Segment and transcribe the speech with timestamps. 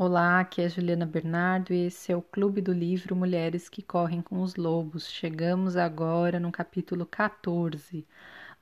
[0.00, 4.22] Olá, aqui é Juliana Bernardo e esse é o Clube do Livro Mulheres que Correm
[4.22, 5.10] com os Lobos.
[5.10, 8.06] Chegamos agora no capítulo 14,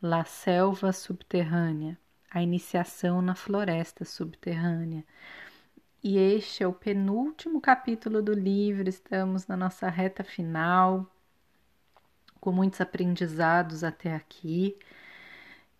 [0.00, 1.98] La Selva Subterrânea,
[2.30, 5.04] a iniciação na floresta subterrânea.
[6.02, 11.06] E este é o penúltimo capítulo do livro, estamos na nossa reta final,
[12.40, 14.74] com muitos aprendizados até aqui.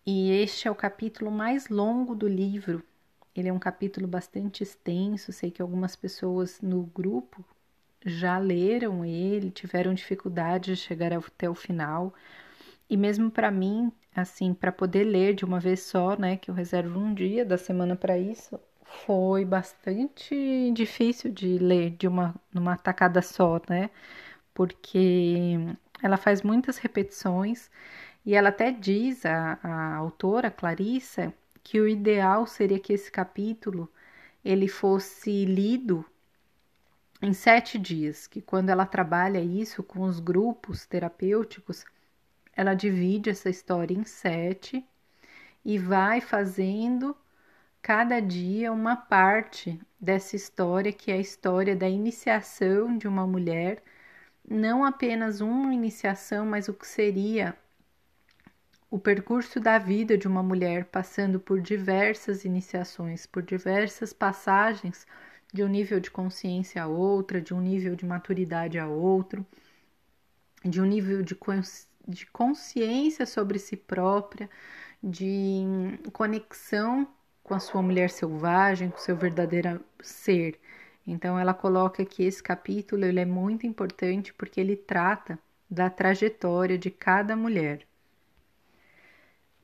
[0.05, 2.83] E este é o capítulo mais longo do livro,
[3.39, 7.43] ele é um capítulo bastante extenso, sei que algumas pessoas no grupo
[8.05, 12.13] já leram ele, tiveram dificuldade de chegar até o final.
[12.89, 16.55] E mesmo para mim, assim, para poder ler de uma vez só, né, que eu
[16.55, 22.77] reservo um dia da semana para isso, foi bastante difícil de ler de uma numa
[22.77, 23.89] tacada só, né?
[24.53, 25.57] Porque
[26.01, 27.69] ela faz muitas repetições
[28.25, 31.33] e ela até diz a, a autora Clarissa
[31.67, 33.91] que o ideal seria que esse capítulo
[34.43, 36.05] ele fosse lido
[37.21, 41.83] em sete dias, que quando ela trabalha isso com os grupos terapêuticos,
[42.55, 44.87] ela divide essa história em sete
[45.65, 47.13] e vai fazendo
[47.81, 53.83] cada dia uma parte dessa história, que é a história da iniciação de uma mulher,
[54.49, 57.57] não apenas uma iniciação, mas o que seria
[58.89, 65.05] o percurso da vida de uma mulher passando por diversas iniciações, por diversas passagens
[65.53, 69.45] de um nível de consciência a outra, de um nível de maturidade a outro,
[70.63, 71.37] de um nível de,
[72.07, 74.49] de consciência sobre si própria,
[75.03, 75.63] de
[76.13, 77.07] conexão
[77.43, 80.59] com a sua mulher selvagem, com o seu verdadeiro ser.
[81.05, 86.77] Então ela coloca que esse capítulo ele é muito importante porque ele trata da trajetória
[86.77, 87.87] de cada mulher.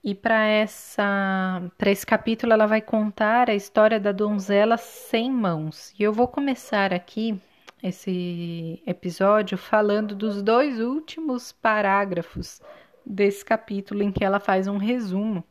[0.04, 5.94] E para essa para esse capítulo ela vai contar a história da donzela sem mãos.
[5.98, 7.40] E eu vou começar aqui
[7.82, 12.62] esse episódio falando dos dois últimos parágrafos
[13.06, 15.42] desse capítulo em que ela faz um resumo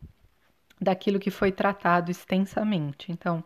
[0.78, 3.10] daquilo que foi tratado extensamente.
[3.10, 3.42] Então,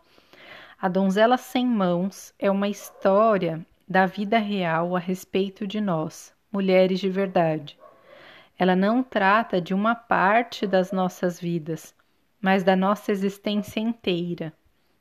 [0.77, 6.99] a donzela sem mãos é uma história da vida real a respeito de nós, mulheres
[6.99, 7.77] de verdade
[8.59, 11.93] ela não trata de uma parte das nossas vidas,
[12.41, 14.51] mas da nossa existência inteira.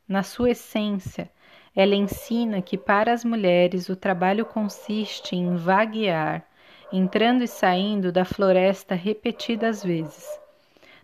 [0.06, 1.30] Na sua essência,
[1.74, 6.46] ela ensina que para as mulheres o trabalho consiste em vaguear,
[6.92, 10.38] entrando e saindo da floresta repetidas vezes.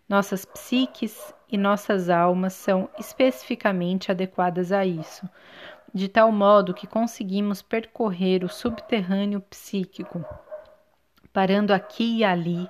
[0.06, 5.28] Nossas psiques e nossas almas são especificamente adequadas a isso,
[5.92, 10.24] de tal modo que conseguimos percorrer o subterrâneo psíquico
[11.32, 12.68] parando aqui e ali,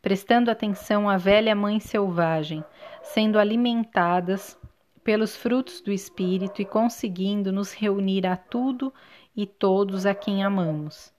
[0.00, 2.64] prestando atenção à velha mãe selvagem,
[3.02, 4.58] sendo alimentadas
[5.02, 8.92] pelos frutos do Espírito e conseguindo nos reunir a tudo
[9.36, 11.12] e todos a quem amamos.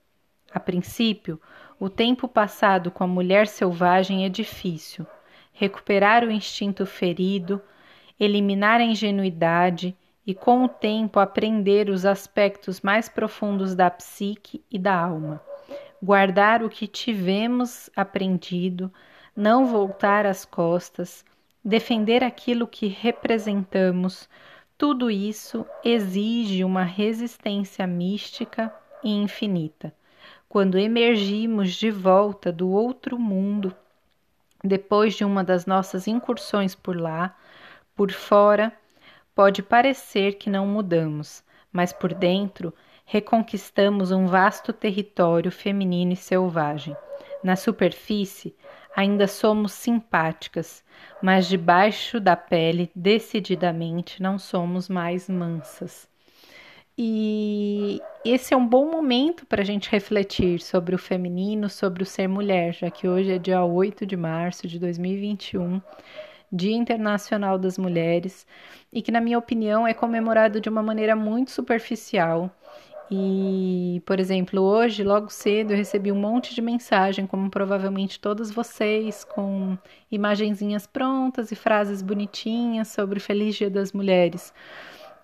[0.51, 1.41] A princípio,
[1.79, 5.05] o tempo passado com a mulher selvagem é difícil.
[5.51, 7.61] Recuperar o instinto ferido,
[8.19, 9.95] eliminar a ingenuidade
[10.25, 15.41] e, com o tempo, aprender os aspectos mais profundos da psique e da alma
[16.01, 18.91] guardar o que tivemos aprendido,
[19.35, 21.25] não voltar as costas,
[21.63, 24.29] defender aquilo que representamos,
[24.77, 28.73] tudo isso exige uma resistência mística
[29.03, 29.93] e infinita.
[30.49, 33.75] Quando emergimos de volta do outro mundo,
[34.63, 37.35] depois de uma das nossas incursões por lá,
[37.95, 38.73] por fora,
[39.33, 42.73] pode parecer que não mudamos, mas por dentro
[43.05, 46.95] reconquistamos um vasto território feminino e selvagem.
[47.43, 48.55] Na superfície,
[48.95, 50.83] ainda somos simpáticas,
[51.21, 56.09] mas debaixo da pele, decididamente, não somos mais mansas.
[56.97, 62.05] E esse é um bom momento para a gente refletir sobre o feminino, sobre o
[62.05, 65.81] ser mulher, já que hoje é dia 8 de março de 2021,
[66.51, 68.47] Dia Internacional das Mulheres,
[68.93, 72.49] e que, na minha opinião, é comemorado de uma maneira muito superficial
[73.09, 78.49] e, por exemplo, hoje, logo cedo, eu recebi um monte de mensagem, como provavelmente todos
[78.49, 79.77] vocês, com
[80.11, 84.53] imagenzinhas prontas e frases bonitinhas sobre Feliz Dia das Mulheres.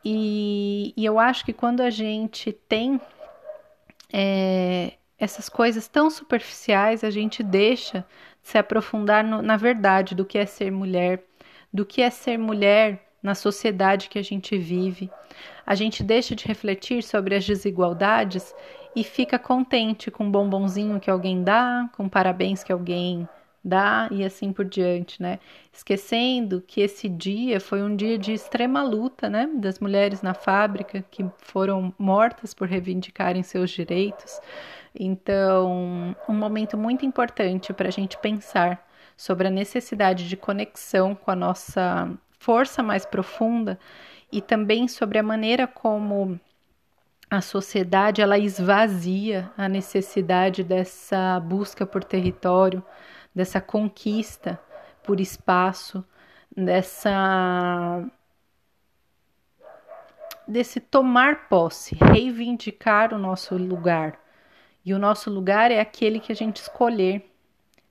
[0.06, 3.02] E, e eu acho que quando a gente tem
[4.14, 8.06] é, essas coisas tão superficiais, a gente deixa
[8.44, 11.24] de se aprofundar no, na verdade do que é ser mulher,
[11.74, 15.10] do que é ser mulher na sociedade que a gente vive.
[15.66, 18.54] A gente deixa de refletir sobre as desigualdades
[18.96, 23.28] e fica contente com o bombonzinho que alguém dá, com parabéns que alguém
[23.64, 25.40] dá e assim por diante, né?
[25.72, 31.06] Esquecendo que esse dia foi um dia de extrema luta, né, das mulheres na fábrica
[31.12, 34.40] que foram mortas por reivindicarem seus direitos.
[34.94, 38.86] Então, um momento muito importante para a gente pensar
[39.16, 43.78] sobre a necessidade de conexão com a nossa força mais profunda
[44.32, 46.40] e também sobre a maneira como
[47.30, 52.84] a sociedade ela esvazia a necessidade dessa busca por território,
[53.34, 54.60] dessa conquista
[55.04, 56.04] por espaço,
[56.58, 58.04] dessa
[60.48, 64.20] desse tomar posse, reivindicar o nosso lugar.
[64.84, 67.32] E o nosso lugar é aquele que a gente escolher,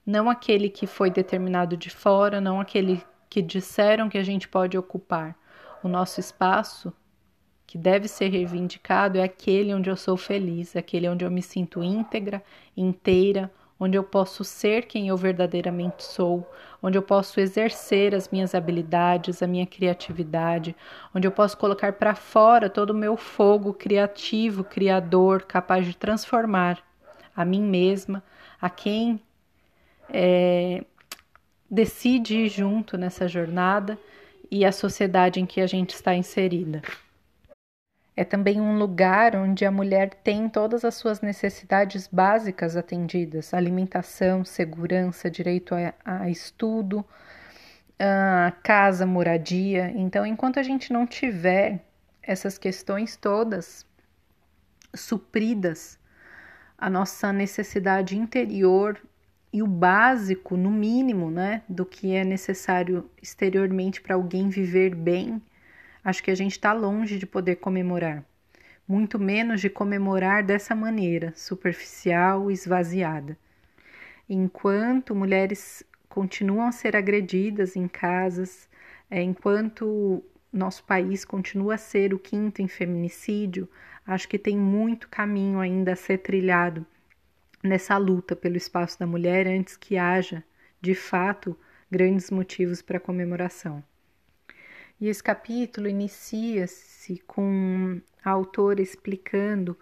[0.04, 3.00] não aquele que foi determinado de fora, não aquele
[3.30, 5.36] que disseram que a gente pode ocupar.
[5.82, 6.92] O nosso espaço
[7.66, 11.84] que deve ser reivindicado é aquele onde eu sou feliz, aquele onde eu me sinto
[11.84, 12.42] íntegra,
[12.76, 13.48] inteira,
[13.78, 16.44] onde eu posso ser quem eu verdadeiramente sou,
[16.82, 20.74] onde eu posso exercer as minhas habilidades, a minha criatividade,
[21.14, 26.82] onde eu posso colocar para fora todo o meu fogo criativo, criador, capaz de transformar
[27.34, 28.22] a mim mesma,
[28.60, 29.20] a quem
[30.12, 30.84] é,
[31.70, 33.98] decide ir junto nessa jornada
[34.50, 36.82] e a sociedade em que a gente está inserida.
[38.16, 44.44] É também um lugar onde a mulher tem todas as suas necessidades básicas atendidas: alimentação,
[44.44, 47.04] segurança, direito a, a estudo,
[47.98, 49.90] a casa, moradia.
[49.94, 51.84] Então, enquanto a gente não tiver
[52.22, 53.86] essas questões todas
[54.94, 55.98] supridas,
[56.76, 59.00] a nossa necessidade interior
[59.52, 65.42] e o básico, no mínimo, né, do que é necessário exteriormente para alguém viver bem,
[66.04, 68.24] acho que a gente está longe de poder comemorar,
[68.86, 73.36] muito menos de comemorar dessa maneira, superficial, esvaziada.
[74.28, 78.68] Enquanto mulheres continuam a ser agredidas em casas,
[79.10, 80.22] é, enquanto
[80.52, 83.68] nosso país continua a ser o quinto em feminicídio,
[84.06, 86.86] acho que tem muito caminho ainda a ser trilhado
[87.62, 90.42] nessa luta pelo espaço da mulher antes que haja,
[90.80, 91.56] de fato,
[91.90, 93.82] grandes motivos para comemoração.
[95.00, 99.78] E esse capítulo inicia-se com a autora explicando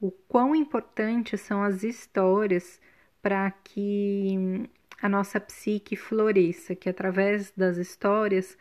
[0.00, 2.80] o quão importantes são as histórias
[3.22, 4.68] para que
[5.00, 8.56] a nossa psique floresça, que através das histórias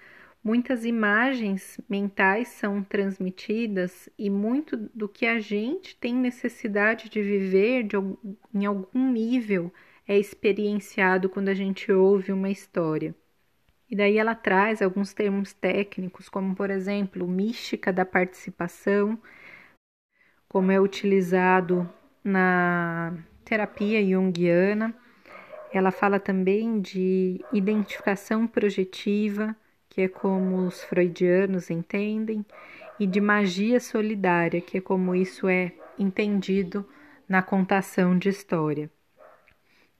[0.45, 7.81] muitas imagens mentais são transmitidas e muito do que a gente tem necessidade de viver
[7.81, 7.95] de,
[8.53, 9.73] em algum nível
[10.07, 13.15] é experienciado quando a gente ouve uma história.
[13.89, 19.19] E daí ela traz alguns termos técnicos, como por exemplo, mística da participação,
[20.47, 21.89] como é utilizado
[22.23, 24.93] na terapia junguiana.
[25.73, 29.55] Ela fala também de identificação projetiva,
[29.95, 32.45] que é como os freudianos entendem,
[32.99, 36.85] e de magia solidária, que é como isso é entendido
[37.29, 38.91] na contação de história.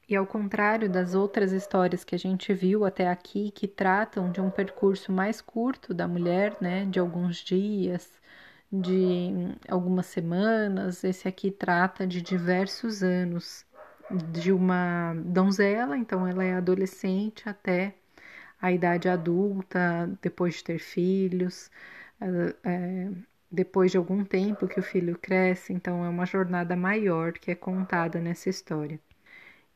[0.09, 4.41] E ao contrário das outras histórias que a gente viu até aqui, que tratam de
[4.41, 8.19] um percurso mais curto da mulher, né, de alguns dias,
[8.69, 9.31] de
[9.69, 13.65] algumas semanas, esse aqui trata de diversos anos,
[14.11, 17.95] de uma donzela, então ela é adolescente até
[18.61, 21.69] a idade adulta, depois de ter filhos,
[22.63, 23.11] é,
[23.51, 27.55] depois de algum tempo que o filho cresce, então é uma jornada maior que é
[27.55, 28.99] contada nessa história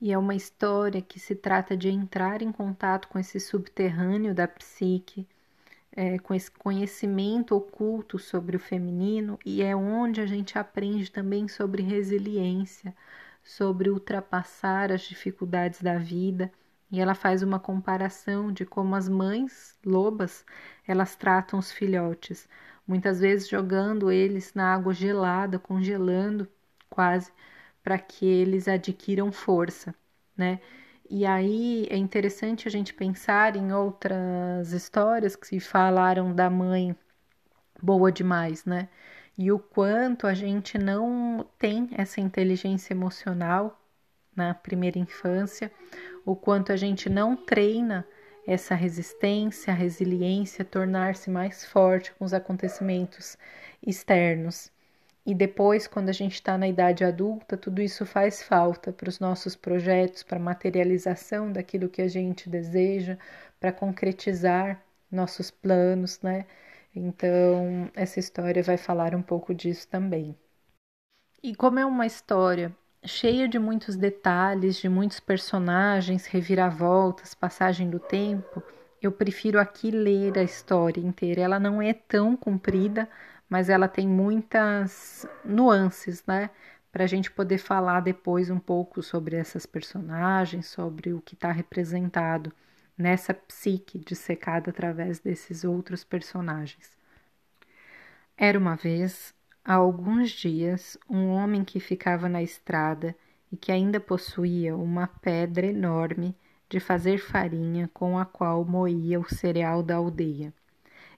[0.02, 4.48] e é uma história que se trata de entrar em contato com esse subterrâneo da
[4.48, 5.28] psique,
[5.92, 11.48] é, com esse conhecimento oculto sobre o feminino, e é onde a gente aprende também
[11.48, 12.96] sobre resiliência,
[13.44, 16.52] sobre ultrapassar as dificuldades da vida.
[16.92, 20.46] E ela faz uma comparação de como as mães lobas
[20.88, 22.48] elas tratam os filhotes,
[22.88, 26.48] muitas vezes jogando eles na água gelada, congelando
[26.90, 27.32] quase
[27.84, 29.94] para que eles adquiram força,
[30.36, 30.60] né?
[31.10, 36.96] E aí é interessante a gente pensar em outras histórias que se falaram da mãe
[37.82, 38.90] boa demais, né?
[39.38, 43.80] E o quanto a gente não tem essa inteligência emocional
[44.36, 45.72] na primeira infância,
[46.30, 48.08] o quanto a gente não treina
[48.46, 53.36] essa resistência, a resiliência, tornar-se mais forte com os acontecimentos
[53.86, 54.72] externos.
[55.26, 59.20] E depois, quando a gente está na idade adulta, tudo isso faz falta para os
[59.20, 63.18] nossos projetos, para a materialização daquilo que a gente deseja,
[63.60, 66.46] para concretizar nossos planos, né?
[66.96, 70.38] Então, essa história vai falar um pouco disso também.
[71.42, 72.72] E como é uma história
[73.04, 78.64] cheia de muitos detalhes, de muitos personagens, reviravoltas, passagem do tempo,
[79.02, 81.42] eu prefiro aqui ler a história inteira.
[81.42, 83.10] Ela não é tão comprida,
[83.50, 86.50] mas ela tem muitas nuances, né?
[86.92, 91.52] Para a gente poder falar depois um pouco sobre essas personagens, sobre o que está
[91.52, 92.52] representado
[92.98, 96.98] nessa psique dissecada através desses outros personagens.
[98.38, 99.34] Era uma vez,
[99.70, 103.16] há alguns dias, um homem que ficava na estrada
[103.52, 106.36] e que ainda possuía uma pedra enorme
[106.68, 110.52] de fazer farinha com a qual moía o cereal da aldeia.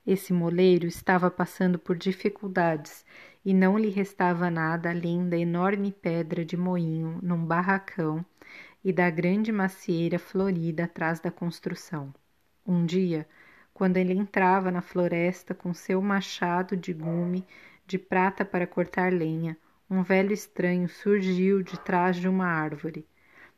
[0.05, 3.05] Esse moleiro estava passando por dificuldades
[3.45, 8.25] e não lhe restava nada além da enorme pedra de moinho num barracão
[8.83, 12.13] e da grande macieira florida atrás da construção.
[12.67, 13.25] Um dia,
[13.73, 17.45] quando ele entrava na floresta com seu machado de gume
[17.91, 19.55] de prata para cortar lenha,
[19.89, 23.05] um velho estranho surgiu de trás de uma árvore.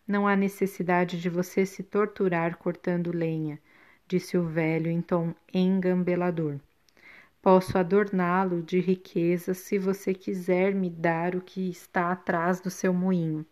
[0.06, 3.60] Não há necessidade de você se torturar cortando lenha,
[4.08, 6.60] disse o velho em tom engambelador.
[7.42, 12.94] Posso adorná-lo de riqueza se você quiser me dar o que está atrás do seu
[12.94, 13.46] moinho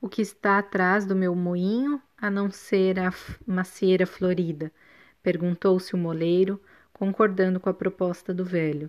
[0.00, 3.12] o que está atrás do meu moinho, a não ser a
[3.46, 4.72] macieira florida?
[5.22, 6.60] perguntou-se o moleiro,
[6.92, 8.88] concordando com a proposta do velho.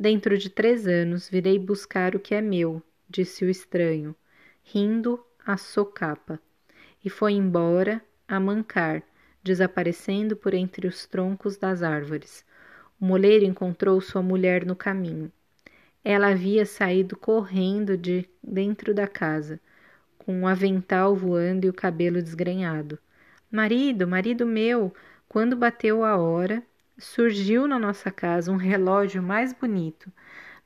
[0.00, 4.14] Dentro de três anos virei buscar o que é meu, disse o estranho,
[4.62, 6.38] rindo a socapa,
[7.04, 9.02] e foi embora a mancar,
[9.42, 12.44] desaparecendo por entre os troncos das árvores.
[13.00, 15.32] O moleiro encontrou sua mulher no caminho.
[16.04, 19.60] Ela havia saído correndo de dentro da casa
[20.16, 22.98] com um avental voando e o cabelo desgrenhado.
[23.50, 24.94] Marido, marido meu,
[25.28, 26.62] quando bateu a hora,
[26.98, 30.12] surgiu na nossa casa um relógio mais bonito.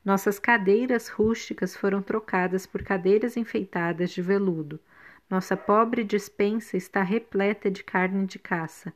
[0.04, 4.80] Nossas cadeiras rústicas foram trocadas por cadeiras enfeitadas de veludo.
[5.28, 8.92] Nossa pobre despensa está repleta de carne de caça.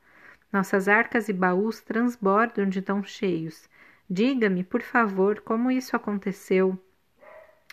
[0.52, 3.68] Nossas arcas e baús transbordam de tão cheios.
[4.08, 6.78] Diga-me, por favor, como isso aconteceu.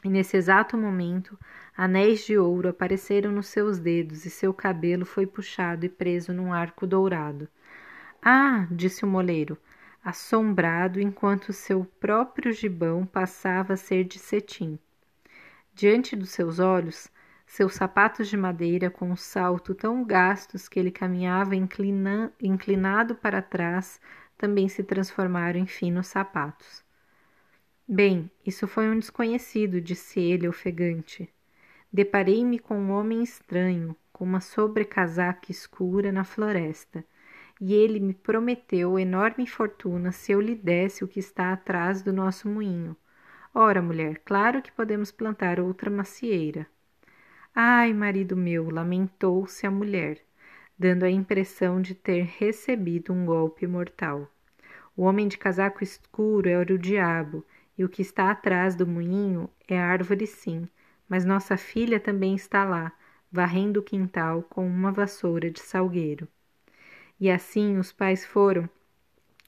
[0.03, 1.39] E nesse exato momento,
[1.75, 6.51] anéis de ouro apareceram nos seus dedos e seu cabelo foi puxado e preso num
[6.51, 7.47] arco dourado.
[8.25, 8.65] Ah!
[8.71, 9.57] disse o moleiro,
[10.01, 14.79] assombrado enquanto seu próprio gibão passava a ser de cetim.
[15.73, 17.11] Diante dos seus olhos,
[17.45, 23.41] seus sapatos de madeira com um salto tão gastos que ele caminhava inclina inclinado para
[23.41, 23.99] trás
[24.37, 26.81] também se transformaram em finos sapatos.
[27.85, 31.27] Bem, isso foi um desconhecido, disse ele ofegante.
[31.91, 37.05] Deparei-me com um homem estranho, com uma sobrecasaca escura na floresta,
[37.61, 42.11] e ele me prometeu enorme fortuna se eu lhe desse o que está atrás do
[42.11, 42.95] nosso moinho.
[43.53, 46.65] Ora, mulher, claro que podemos plantar outra macieira.
[47.55, 50.19] Ai, marido meu, lamentou-se a mulher,
[50.77, 54.27] dando a impressão de ter recebido um golpe mortal.
[54.97, 57.45] O homem de casaco escuro era o diabo,
[57.77, 60.67] e o que está atrás do moinho é árvore sim,
[61.07, 62.91] mas nossa filha também está lá,
[63.31, 66.27] varrendo o quintal com uma vassoura de salgueiro.
[67.19, 68.69] E assim os pais foram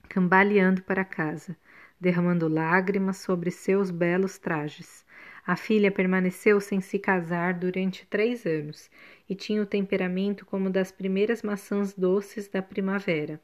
[0.07, 1.57] cambaleando para casa,
[1.99, 5.05] derramando lágrimas sobre seus belos trajes.
[5.45, 8.89] A filha permaneceu sem se casar durante três anos
[9.29, 13.39] e tinha o temperamento como das primeiras maçãs doces da primavera.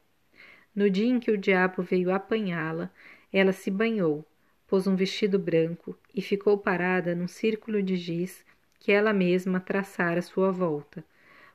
[0.74, 2.90] No dia em que o diabo veio apanhá-la,
[3.32, 4.26] ela se banhou,
[4.66, 8.44] pôs um vestido branco e ficou parada num círculo de giz
[8.78, 11.04] que ela mesma traçara à sua volta.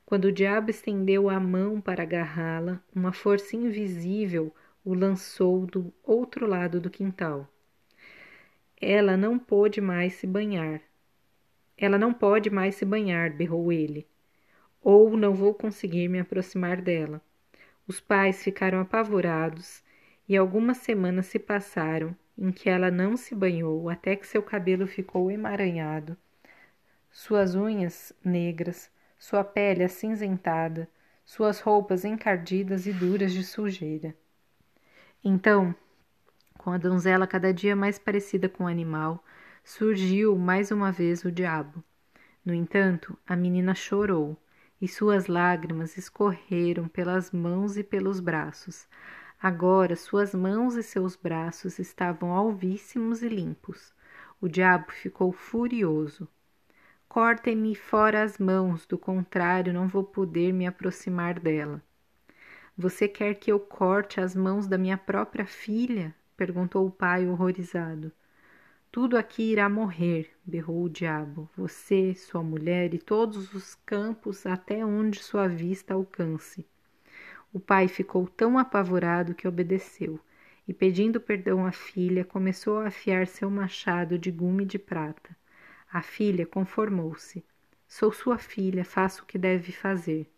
[0.08, 6.48] Quando o diabo estendeu a mão para agarrá-la, uma força invisível o lançou do outro
[6.48, 7.46] lado do quintal.
[8.80, 10.80] Ela não pôde mais se banhar.
[11.78, 14.08] Ela não pode mais se banhar, berrou ele.
[14.82, 17.22] Ou não vou conseguir me aproximar dela.
[17.86, 19.84] Os pais ficaram apavorados
[20.26, 24.88] e algumas semanas se passaram em que ela não se banhou até que seu cabelo
[24.88, 26.16] ficou emaranhado,
[27.12, 30.89] suas unhas negras, sua pele acinzentada,
[31.25, 34.15] suas roupas encardidas e duras de sujeira.
[35.24, 35.75] Então,
[36.57, 39.24] com a donzela cada dia mais parecida com o animal,
[39.63, 41.83] surgiu mais uma vez o diabo.
[42.45, 44.38] No entanto, a menina chorou
[44.81, 48.88] e suas lágrimas escorreram pelas mãos e pelos braços,
[49.39, 53.93] Agora suas mãos e seus braços estavam alvíssimos e limpos.
[54.41, 56.27] O diabo ficou furioso.
[57.10, 61.82] Cortem-me fora as mãos, do contrário, não vou poder me aproximar dela.
[62.78, 66.14] Você quer que eu corte as mãos da minha própria filha?
[66.36, 68.12] perguntou o pai horrorizado.
[68.92, 74.84] Tudo aqui irá morrer, berrou o diabo, você, sua mulher e todos os campos até
[74.86, 76.66] onde sua vista alcance.
[77.54, 80.20] O pai ficou tão apavorado que obedeceu,
[80.68, 85.37] e pedindo perdão à filha, começou a afiar seu machado de gume de prata.
[85.91, 87.46] A filha conformou-se.
[87.88, 90.29] Sou sua filha, faço o que deve fazer.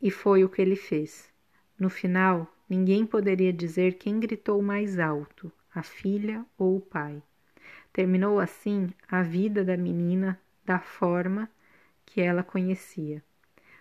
[0.00, 1.30] E foi o que ele fez.
[1.78, 7.22] No final, ninguém poderia dizer quem gritou mais alto, a filha ou o pai.
[7.92, 11.50] Terminou assim a vida da menina da forma
[12.06, 13.22] que ela conhecia.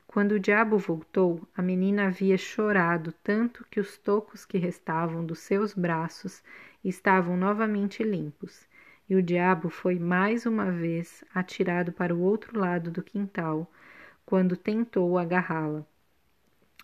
[0.05, 5.39] Quando o diabo voltou, a menina havia chorado tanto que os tocos que restavam dos
[5.39, 6.43] seus braços
[6.83, 8.67] estavam novamente limpos,
[9.09, 13.69] e o diabo foi mais uma vez atirado para o outro lado do quintal
[14.25, 15.85] quando tentou agarrá-la.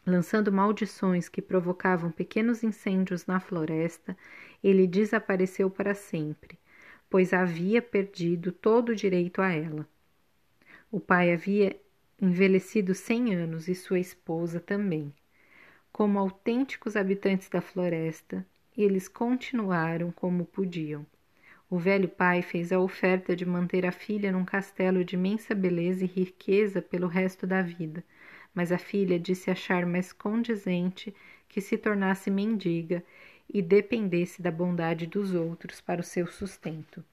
[0.05, 4.17] Lançando maldições que provocavam pequenos incêndios na floresta,
[4.63, 6.57] ele desapareceu para sempre,
[7.09, 9.87] pois havia perdido todo o direito a ela.
[10.91, 11.79] O pai havia
[12.21, 15.13] envelhecido cem anos e sua esposa também.
[15.91, 18.45] Como autênticos habitantes da floresta,
[18.77, 21.05] eles continuaram como podiam.
[21.69, 26.03] O velho pai fez a oferta de manter a filha num castelo de imensa beleza
[26.03, 28.03] e riqueza pelo resto da vida,
[28.53, 31.13] mas a filha disse achar mais condizente
[31.47, 33.03] que se tornasse mendiga
[33.47, 37.03] e dependesse da bondade dos outros para o seu sustento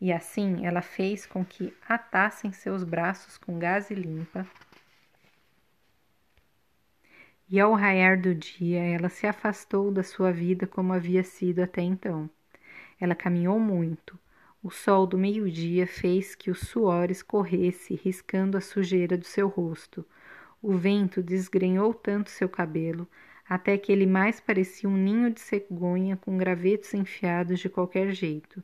[0.00, 4.46] e assim ela fez com que atassem seus braços com gaze limpa.
[7.50, 11.80] E ao raiar do dia, ela se afastou da sua vida como havia sido até
[11.80, 12.28] então.
[13.00, 14.18] Ela caminhou muito.
[14.62, 20.04] O sol do meio-dia fez que o suor escorresse, riscando a sujeira do seu rosto.
[20.60, 23.08] O vento desgrenhou tanto seu cabelo,
[23.48, 28.62] até que ele mais parecia um ninho de cegonha com gravetos enfiados de qualquer jeito.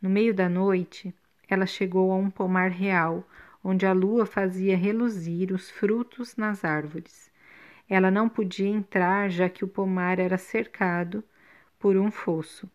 [0.00, 1.14] No meio da noite,
[1.48, 3.28] ela chegou a um pomar real,
[3.62, 7.30] onde a lua fazia reluzir os frutos nas árvores.
[7.88, 11.22] Ela não podia entrar, já que o pomar era cercado
[11.78, 12.68] por um fosso.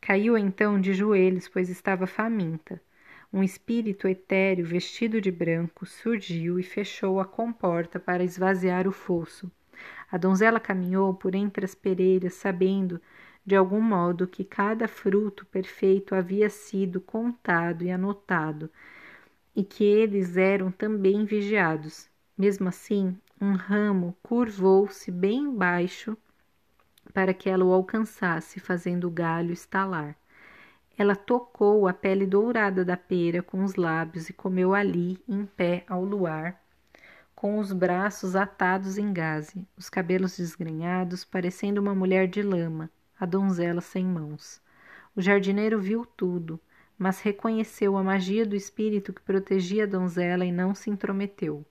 [0.00, 2.80] Caiu então de joelhos, pois estava faminta.
[3.32, 9.50] Um espírito etéreo vestido de branco surgiu e fechou a comporta para esvaziar o fosso.
[10.10, 13.00] A donzela caminhou por entre as pereiras, sabendo
[13.44, 18.70] de algum modo que cada fruto perfeito havia sido contado e anotado,
[19.54, 22.08] e que eles eram também vigiados.
[22.36, 26.16] Mesmo assim, um ramo curvou-se bem baixo
[27.10, 30.16] para que ela o alcançasse, fazendo o galho estalar.
[30.96, 35.84] Ela tocou a pele dourada da pera com os lábios e comeu ali, em pé
[35.88, 36.60] ao luar,
[37.34, 43.26] com os braços atados em gaze, os cabelos desgrenhados, parecendo uma mulher de lama a
[43.26, 44.62] donzela sem mãos.
[45.14, 46.58] O jardineiro viu tudo,
[46.98, 51.64] mas reconheceu a magia do espírito que protegia a donzela e não se intrometeu.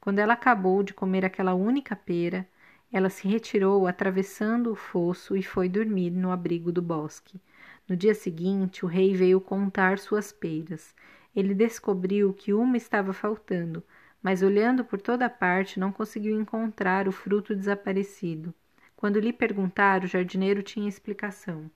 [0.00, 2.46] Quando ela acabou de comer aquela única pera,
[2.92, 7.40] ela se retirou atravessando o fosso e foi dormir no abrigo do bosque.
[7.88, 10.94] No dia seguinte, o rei veio contar suas peras.
[11.34, 13.82] Ele descobriu que uma estava faltando,
[14.22, 18.54] mas olhando por toda parte não conseguiu encontrar o fruto desaparecido.
[18.94, 21.70] Quando lhe perguntaram, o jardineiro tinha explicação.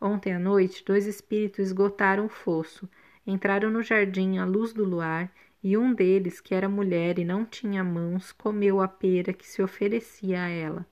[0.00, 2.88] Ontem à noite, dois espíritos esgotaram o fosso,
[3.26, 5.30] entraram no jardim à luz do luar,
[5.64, 9.62] e um deles, que era mulher e não tinha mãos, comeu a pera que se
[9.62, 10.86] oferecia a ela.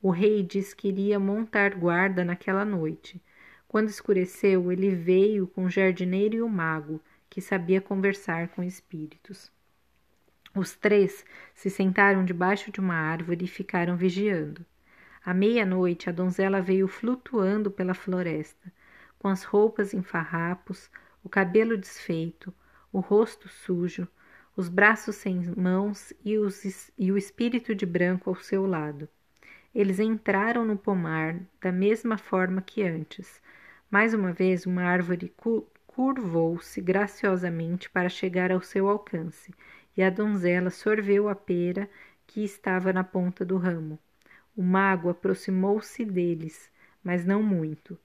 [0.00, 3.22] O rei disse que iria montar guarda naquela noite.
[3.68, 9.52] Quando escureceu, ele veio com o jardineiro e o mago, que sabia conversar com espíritos.
[10.56, 14.64] Os três se sentaram debaixo de uma árvore e ficaram vigiando.
[15.22, 18.72] À meia-noite, a donzela veio flutuando pela floresta,
[19.18, 20.90] com as roupas em farrapos,
[21.22, 22.54] o cabelo desfeito,
[22.94, 24.06] o rosto sujo,
[24.56, 29.08] os braços sem mãos e, os, e o espírito de branco ao seu lado.
[29.74, 33.42] Eles entraram no pomar da mesma forma que antes.
[33.90, 35.34] Mais uma vez, uma árvore
[35.88, 39.52] curvou-se graciosamente para chegar ao seu alcance,
[39.96, 41.90] e a donzela sorveu a pera
[42.28, 43.98] que estava na ponta do ramo.
[44.56, 46.70] O mago aproximou-se deles,
[47.02, 47.98] mas não muito.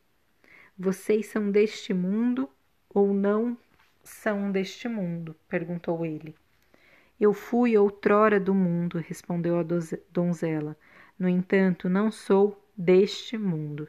[0.76, 2.50] Vocês são deste mundo
[2.90, 3.56] ou não
[4.04, 5.36] são deste mundo?
[5.48, 6.36] perguntou ele.
[7.20, 9.66] Eu fui outrora do mundo, respondeu a
[10.10, 10.78] donzela.
[11.18, 13.88] No entanto, não sou deste mundo.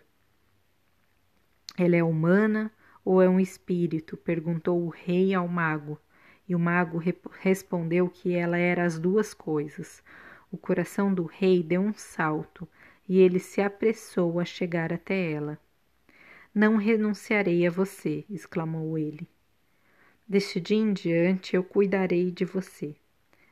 [1.79, 2.73] Ela é humana
[3.05, 4.17] ou é um espírito?
[4.17, 6.01] perguntou o rei ao mago.
[6.49, 7.01] E o mago
[7.39, 10.03] respondeu que ela era as duas coisas.
[10.51, 12.69] O coração do rei deu um salto
[13.09, 15.59] e ele se apressou a chegar até ela.
[16.53, 19.29] Não renunciarei a você, exclamou ele.
[20.31, 22.95] Deste dia em diante eu cuidarei de você.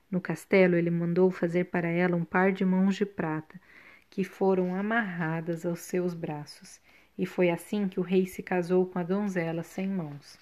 [0.09, 3.61] No castelo, ele mandou fazer para ela um par de mãos de prata,
[4.09, 6.81] que foram amarradas aos seus braços,
[7.19, 10.38] e foi assim que o rei se casou com a donzela sem mãos.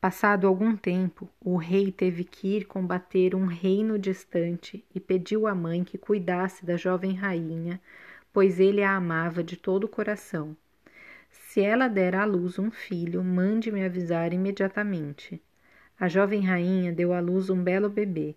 [0.00, 5.54] Passado algum tempo, o rei teve que ir combater um reino distante e pediu à
[5.54, 7.80] mãe que cuidasse da jovem rainha,
[8.32, 10.56] pois ele a amava de todo o coração.
[11.48, 15.42] Se ela der à luz um filho, mande-me avisar imediatamente.
[15.98, 18.36] A jovem rainha deu à luz um belo bebê,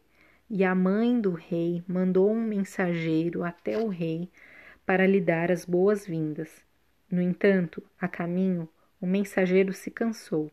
[0.49, 4.29] e a mãe do rei mandou um mensageiro até o rei
[4.85, 6.63] para lhe dar as boas-vindas.
[7.11, 8.69] No entanto, a caminho,
[9.01, 10.49] o mensageiro se cansou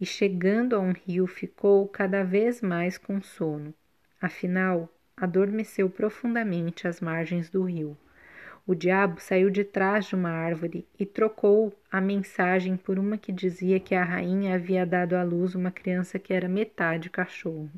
[0.00, 3.74] e, chegando a um rio, ficou cada vez mais com sono.
[4.18, 7.94] Afinal, adormeceu profundamente às margens do rio.
[8.64, 13.32] O diabo saiu de trás de uma árvore e trocou a mensagem por uma que
[13.32, 17.70] dizia que a rainha havia dado à luz uma criança que era metade cachorro.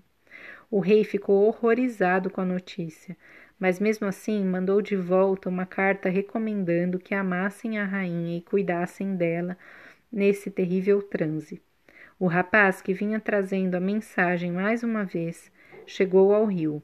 [0.70, 3.16] O rei ficou horrorizado com a notícia,
[3.58, 9.16] mas mesmo assim mandou de volta uma carta recomendando que amassem a rainha e cuidassem
[9.16, 9.56] dela
[10.12, 11.62] nesse terrível transe.
[12.18, 15.50] O rapaz, que vinha trazendo a mensagem mais uma vez,
[15.86, 16.82] chegou ao rio.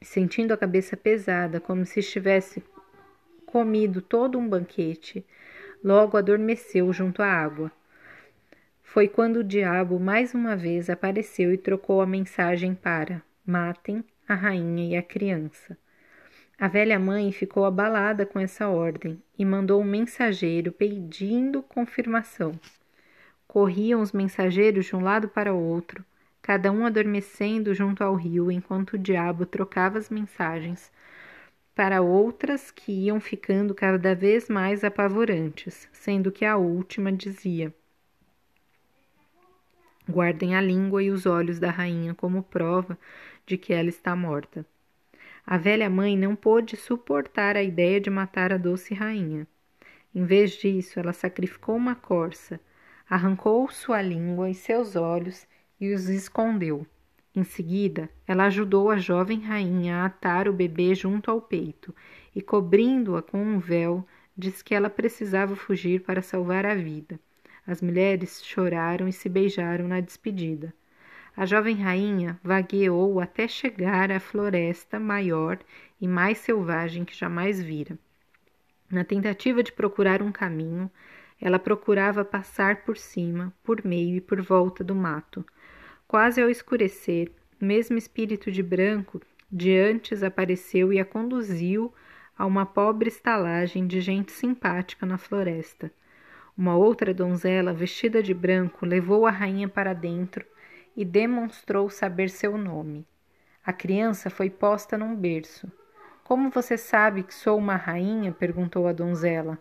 [0.00, 2.62] Sentindo a cabeça pesada, como se estivesse
[3.52, 5.22] comido todo um banquete,
[5.84, 7.70] logo adormeceu junto à água.
[8.82, 14.34] Foi quando o diabo mais uma vez apareceu e trocou a mensagem para: matem a
[14.34, 15.76] rainha e a criança.
[16.58, 22.58] A velha mãe ficou abalada com essa ordem e mandou um mensageiro pedindo confirmação.
[23.46, 26.02] Corriam os mensageiros de um lado para o outro,
[26.40, 30.90] cada um adormecendo junto ao rio, enquanto o diabo trocava as mensagens
[31.74, 37.74] para outras que iam ficando cada vez mais apavorantes, sendo que a última dizia:
[40.08, 42.98] Guardem a língua e os olhos da rainha como prova
[43.46, 44.66] de que ela está morta.
[45.46, 49.46] A velha mãe não pôde suportar a ideia de matar a doce rainha.
[50.14, 52.60] Em vez disso, ela sacrificou uma corça
[53.12, 55.46] arrancou sua língua e seus olhos
[55.78, 56.86] e os escondeu.
[57.34, 61.94] Em seguida, ela ajudou a jovem rainha a atar o bebê junto ao peito
[62.36, 67.18] e, cobrindo-a com um véu, disse que ela precisava fugir para salvar a vida.
[67.66, 70.74] As mulheres choraram e se beijaram na despedida.
[71.34, 75.58] A jovem rainha vagueou até chegar à floresta maior
[75.98, 77.98] e mais selvagem que jamais vira.
[78.90, 80.90] Na tentativa de procurar um caminho,
[81.40, 85.42] ela procurava passar por cima, por meio e por volta do mato.
[86.12, 89.18] Quase ao escurecer, mesmo espírito de branco
[89.50, 91.90] de antes apareceu e a conduziu
[92.36, 95.90] a uma pobre estalagem de gente simpática na floresta.
[96.54, 100.44] Uma outra donzela, vestida de branco, levou a rainha para dentro
[100.94, 103.06] e demonstrou saber seu nome.
[103.64, 105.66] A criança foi posta num berço.
[106.22, 108.32] Como você sabe que sou uma rainha?
[108.32, 109.58] perguntou a donzela.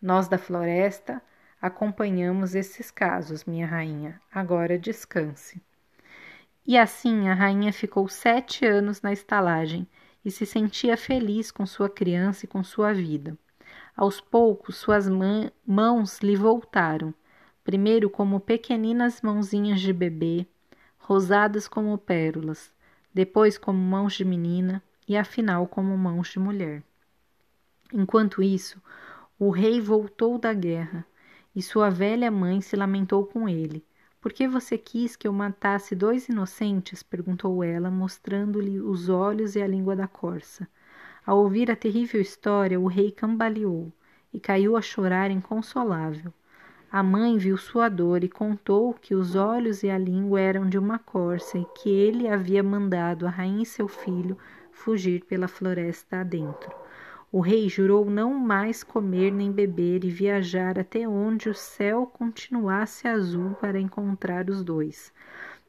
[0.00, 1.20] Nós da floresta
[1.60, 4.20] acompanhamos esses casos, minha rainha.
[4.32, 5.60] Agora descanse.
[6.66, 9.86] E assim a rainha ficou sete anos na estalagem
[10.24, 13.36] e se sentia feliz com sua criança e com sua vida.
[13.96, 15.08] Aos poucos, suas
[15.66, 17.14] mãos lhe voltaram,
[17.64, 20.46] primeiro como pequeninas mãozinhas de bebê,
[20.98, 22.72] rosadas como pérolas,
[23.12, 26.82] depois como mãos de menina e afinal como mãos de mulher.
[27.92, 28.80] Enquanto isso,
[29.38, 31.04] o rei voltou da guerra
[31.54, 33.84] e sua velha mãe se lamentou com ele.
[34.20, 37.02] Por que você quis que eu matasse dois inocentes?
[37.02, 40.68] perguntou ela, mostrando-lhe os olhos e a língua da corça.
[41.24, 43.90] Ao ouvir a terrível história, o rei cambaleou
[44.30, 46.34] e caiu a chorar inconsolável.
[46.92, 50.76] A mãe viu sua dor e contou que os olhos e a língua eram de
[50.76, 54.36] uma corça e que ele havia mandado a rainha e seu filho
[54.70, 56.79] fugir pela floresta adentro.
[57.32, 63.06] O rei jurou não mais comer nem beber e viajar até onde o céu continuasse
[63.06, 65.12] azul para encontrar os dois.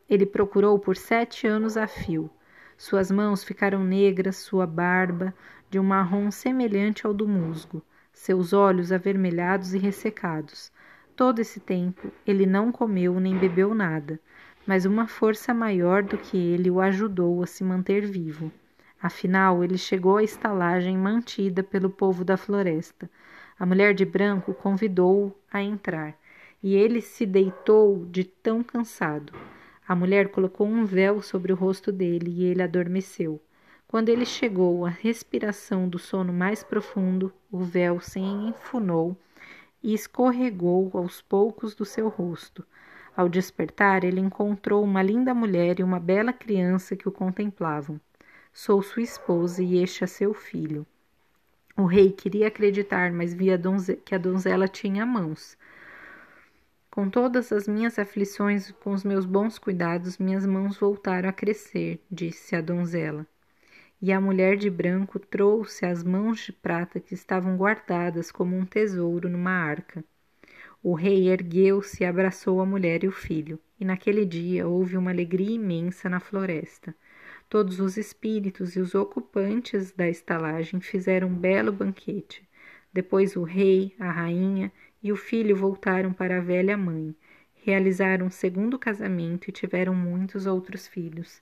[0.09, 2.31] Ele procurou por sete anos a fio.
[2.75, 5.35] Suas mãos ficaram negras, sua barba
[5.69, 10.71] de um marrom semelhante ao do musgo, seus olhos avermelhados e ressecados.
[11.15, 14.19] Todo esse tempo ele não comeu nem bebeu nada,
[14.65, 18.51] mas uma força maior do que ele o ajudou a se manter vivo.
[19.01, 23.09] Afinal, ele chegou à estalagem mantida pelo povo da floresta.
[23.57, 26.15] A mulher de branco convidou-o a entrar,
[26.61, 29.33] e ele se deitou de tão cansado.
[29.87, 33.41] A mulher colocou um véu sobre o rosto dele e ele adormeceu.
[33.87, 39.17] Quando ele chegou à respiração do sono mais profundo, o véu se enfunou
[39.83, 42.63] e escorregou aos poucos do seu rosto.
[43.17, 47.99] Ao despertar, ele encontrou uma linda mulher e uma bela criança que o contemplavam.
[48.53, 50.85] Sou sua esposa e este é seu filho.
[51.77, 53.59] O rei queria acreditar, mas via
[54.03, 55.57] que a donzela tinha mãos.
[56.91, 62.03] Com todas as minhas aflições com os meus bons cuidados, minhas mãos voltaram a crescer,
[62.11, 63.25] disse a donzela.
[64.01, 68.65] E a mulher de branco trouxe as mãos de prata que estavam guardadas como um
[68.65, 70.03] tesouro numa arca.
[70.83, 75.11] O rei ergueu-se e abraçou a mulher e o filho, e naquele dia houve uma
[75.11, 76.93] alegria imensa na floresta.
[77.51, 82.47] Todos os espíritos e os ocupantes da estalagem fizeram um belo banquete.
[82.93, 84.71] Depois o rei, a rainha
[85.03, 87.13] e o filho voltaram para a velha mãe.
[87.55, 91.41] Realizaram um segundo casamento e tiveram muitos outros filhos,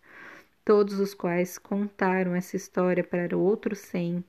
[0.66, 4.24] todos os quais contaram essa história para outros cem,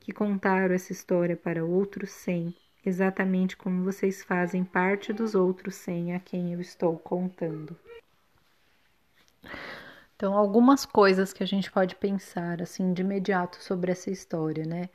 [0.00, 6.14] que contaram essa história para outros cem, exatamente como vocês fazem parte dos outros cem
[6.14, 7.76] a quem eu estou contando.
[10.16, 14.88] Então, algumas coisas que a gente pode pensar assim de imediato sobre essa história, né?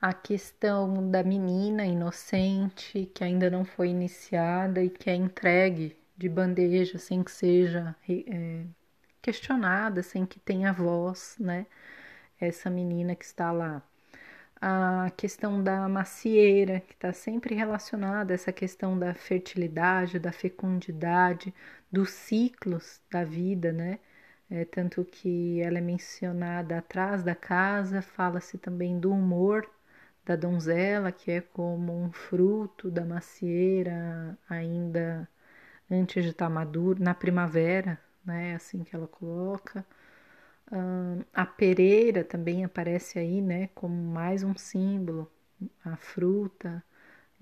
[0.00, 6.28] A questão da menina inocente que ainda não foi iniciada e que é entregue de
[6.28, 8.64] bandeja sem que seja é,
[9.22, 11.66] questionada, sem que tenha voz, né?
[12.40, 13.82] Essa menina que está lá
[14.60, 21.54] a questão da macieira, que está sempre relacionada a essa questão da fertilidade, da fecundidade,
[21.90, 23.98] dos ciclos da vida, né?
[24.50, 29.68] É, tanto que ela é mencionada atrás da casa, fala-se também do humor
[30.24, 35.28] da donzela, que é como um fruto da macieira ainda
[35.90, 38.54] antes de estar maduro, na primavera, né?
[38.56, 39.84] Assim que ela coloca
[41.32, 45.30] a pereira também aparece aí, né, como mais um símbolo,
[45.84, 46.82] a fruta,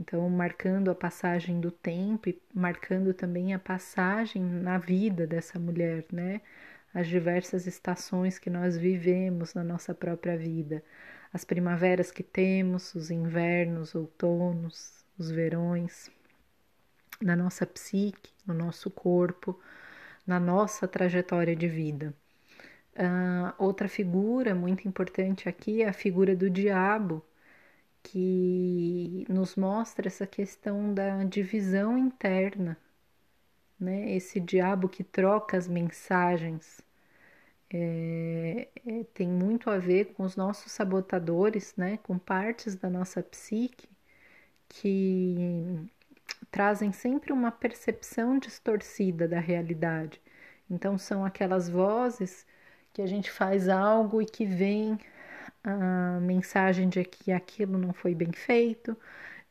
[0.01, 6.05] então marcando a passagem do tempo e marcando também a passagem na vida dessa mulher,
[6.13, 6.41] né,
[6.97, 10.83] as diversas estações que nós vivemos na nossa própria vida,
[11.31, 16.11] as primaveras que temos, os invernos, outonos, os verões,
[17.21, 19.61] na nossa psique, no nosso corpo,
[20.27, 22.15] na nossa trajetória de vida.
[22.95, 27.23] Uh, outra figura muito importante aqui é a figura do diabo,
[28.03, 32.75] que nos mostra essa questão da divisão interna,
[33.79, 34.13] né?
[34.13, 36.86] Esse diabo que troca as mensagens
[37.71, 41.99] é, é, tem muito a ver com os nossos sabotadores, né?
[42.03, 43.89] Com partes da nossa psique
[44.69, 45.89] que
[46.51, 50.21] trazem sempre uma percepção distorcida da realidade.
[50.71, 52.47] Então são aquelas vozes
[52.93, 54.99] que a gente faz algo e que vem
[55.65, 58.97] a mensagem de que aquilo não foi bem feito,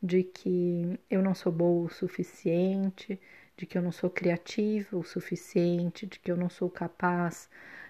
[0.01, 3.19] de que eu não sou boa o suficiente,
[3.58, 7.49] de que eu não sou criativa o suficiente, de que eu não sou capaz,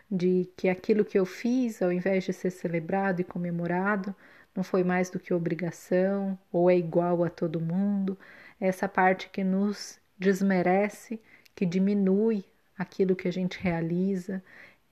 [0.09, 4.15] de que aquilo que eu fiz, ao invés de ser celebrado e comemorado,
[4.55, 8.17] não foi mais do que obrigação ou é igual a todo mundo.
[8.59, 11.19] Essa parte que nos desmerece,
[11.55, 12.45] que diminui
[12.77, 14.43] aquilo que a gente realiza,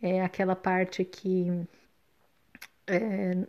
[0.02, 1.48] é aquela parte que
[2.88, 3.46] é,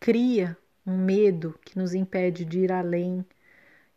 [0.00, 3.24] cria um medo que nos impede de ir além,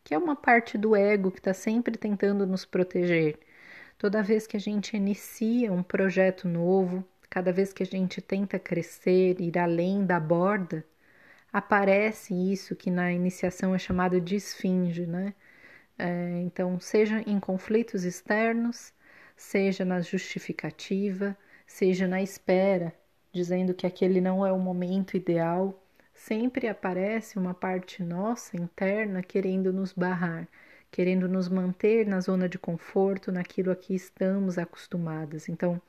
[0.04, 3.40] que é uma parte do ego que está sempre tentando nos proteger.
[4.00, 8.58] Toda vez que a gente inicia um projeto novo, cada vez que a gente tenta
[8.58, 10.84] crescer, ir além da borda,
[11.54, 15.36] aparece isso que na iniciação é chamado de esfinge, né?
[15.98, 18.94] É, então, seja em conflitos externos,
[19.38, 22.94] seja na justificativa, seja na espera,
[23.34, 25.84] dizendo que aquele não é o momento ideal,
[26.14, 30.48] sempre aparece uma parte nossa interna querendo nos barrar,
[30.92, 35.50] querendo nos manter na zona de conforto, naquilo a que estamos acostumadas.
[35.50, 35.82] Então,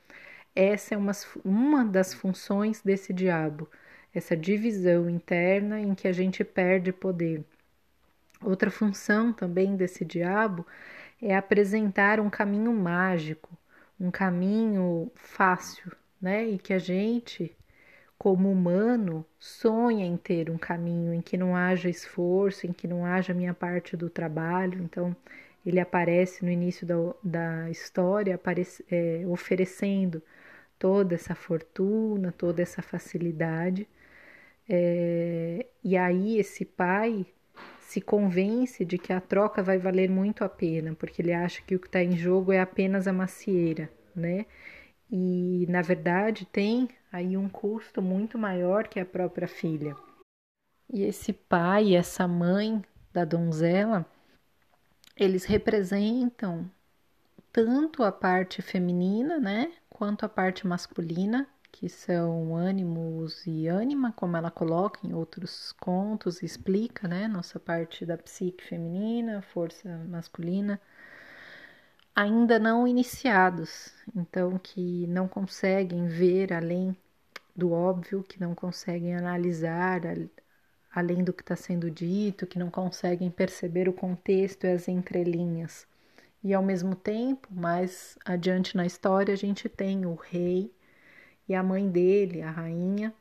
[0.55, 1.13] essa é uma,
[1.45, 3.69] uma das funções desse diabo,
[4.15, 7.45] essa divisão interna em que a gente perde poder.
[8.43, 10.67] Outra função também desse diabo
[11.23, 13.57] é apresentar um caminho mágico,
[13.99, 16.47] um caminho fácil, né?
[16.49, 17.55] E que a gente,
[18.21, 23.07] como humano, sonha em ter um caminho em que não haja esforço, em que não
[23.07, 24.83] haja minha parte do trabalho.
[24.83, 25.17] Então,
[25.65, 30.23] ele aparece no início da, da história aparece, é, oferecendo
[30.79, 33.89] toda essa fortuna, toda essa facilidade.
[34.69, 37.27] É, e aí esse pai
[37.81, 41.75] se convence de que a troca vai valer muito a pena, porque ele acha que
[41.75, 44.45] o que está em jogo é apenas a macieira, né?
[45.11, 49.97] E na verdade tem aí um custo muito maior que a própria filha.
[50.93, 54.07] E esse pai, essa mãe, da donzela,
[55.17, 56.71] eles representam
[57.53, 64.37] tanto a parte feminina, né, quanto a parte masculina, que são ânimos e ânima, como
[64.37, 70.81] ela coloca em outros contos, explica, né, nossa parte da psique feminina, força masculina,
[72.15, 76.97] ainda não iniciados, então que não conseguem ver além
[77.55, 80.03] do óbvio, que não conseguem analisar
[80.93, 85.87] além do que está sendo dito, que não conseguem perceber o contexto e as entrelinhas.
[86.43, 90.73] E ao mesmo tempo, mais adiante na história, a gente tem o rei
[91.49, 93.15] e a mãe dele, a rainha,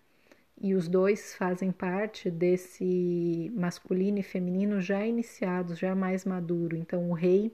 [0.61, 6.75] e os dois fazem parte desse masculino e feminino já iniciados, já mais maduro.
[6.75, 7.53] Então o rei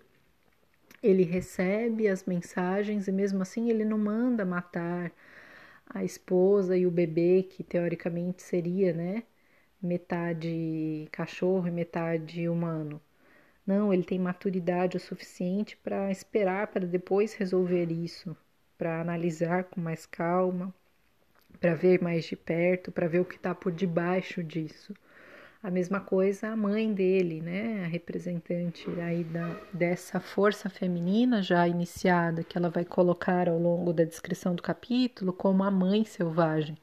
[1.04, 5.12] ele recebe as mensagens e mesmo assim ele não manda matar
[5.88, 9.24] a esposa e o bebê, que teoricamente seria, né,
[9.82, 13.02] metade cachorro e metade humano.
[13.68, 18.36] Não, ele tem maturidade o suficiente para esperar para depois resolver isso,
[18.78, 20.74] para analisar com mais calma,
[21.60, 24.94] para ver mais de perto, para ver o que está por debaixo disso.
[25.66, 31.68] A mesma coisa a mãe dele, né, a representante aí da, dessa força feminina já
[31.68, 36.78] iniciada, que ela vai colocar ao longo da descrição do capítulo como a mãe selvagem.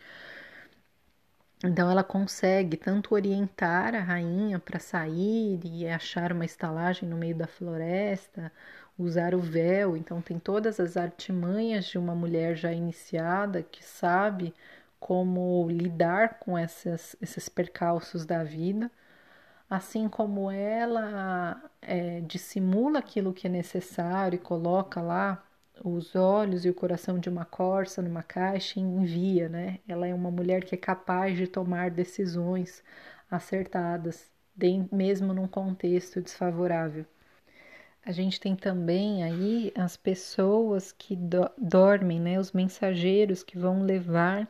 [1.65, 7.37] Então ela consegue tanto orientar a rainha para sair e achar uma estalagem no meio
[7.37, 8.51] da floresta,
[8.99, 14.53] usar o véu, então tem todas as artimanhas de uma mulher já iniciada que sabe
[15.03, 18.89] como lidar com essas, esses percalços da vida,
[19.69, 25.45] assim como ela é, dissimula aquilo que é necessário e coloca lá
[25.85, 29.81] os olhos e o coração de uma corça numa caixa e envia, né?
[29.89, 32.81] Ela é uma mulher que é capaz de tomar decisões
[33.29, 34.31] acertadas,
[34.93, 37.05] mesmo num contexto desfavorável.
[38.07, 42.39] A gente tem também aí as pessoas que do dormem, né?
[42.39, 44.49] Os mensageiros que vão levar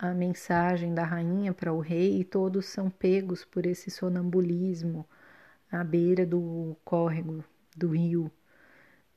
[0.00, 5.06] a mensagem da rainha para o rei e todos são pegos por esse sonambulismo
[5.70, 7.44] à beira do córrego,
[7.76, 8.30] do rio.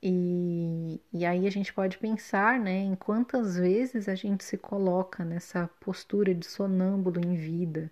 [0.02, 5.24] E, e aí a gente pode pensar né, em quantas vezes a gente se coloca
[5.24, 7.89] nessa postura de sonâmbulo em vida,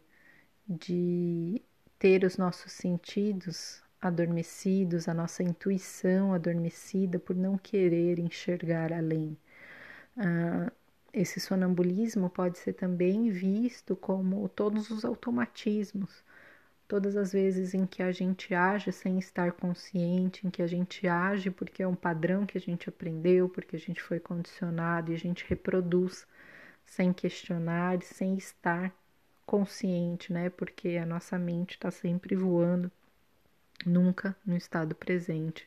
[0.67, 1.61] de
[1.99, 9.37] ter os nossos sentidos adormecidos, a nossa intuição adormecida por não querer enxergar além.
[10.17, 10.71] Ah,
[11.13, 16.23] esse sonambulismo pode ser também visto como todos os automatismos
[16.91, 21.07] todas as vezes em que a gente age sem estar consciente, em que a gente
[21.07, 25.15] age porque é um padrão que a gente aprendeu, porque a gente foi condicionado e
[25.15, 26.27] a gente reproduz
[26.85, 28.93] sem questionar, sem estar
[29.45, 30.49] consciente, né?
[30.49, 32.91] Porque a nossa mente está sempre voando,
[33.85, 35.65] nunca no estado presente.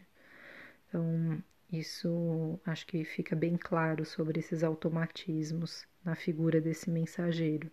[0.87, 1.43] Então,
[1.79, 7.71] isso acho que fica bem claro sobre esses automatismos na figura desse mensageiro.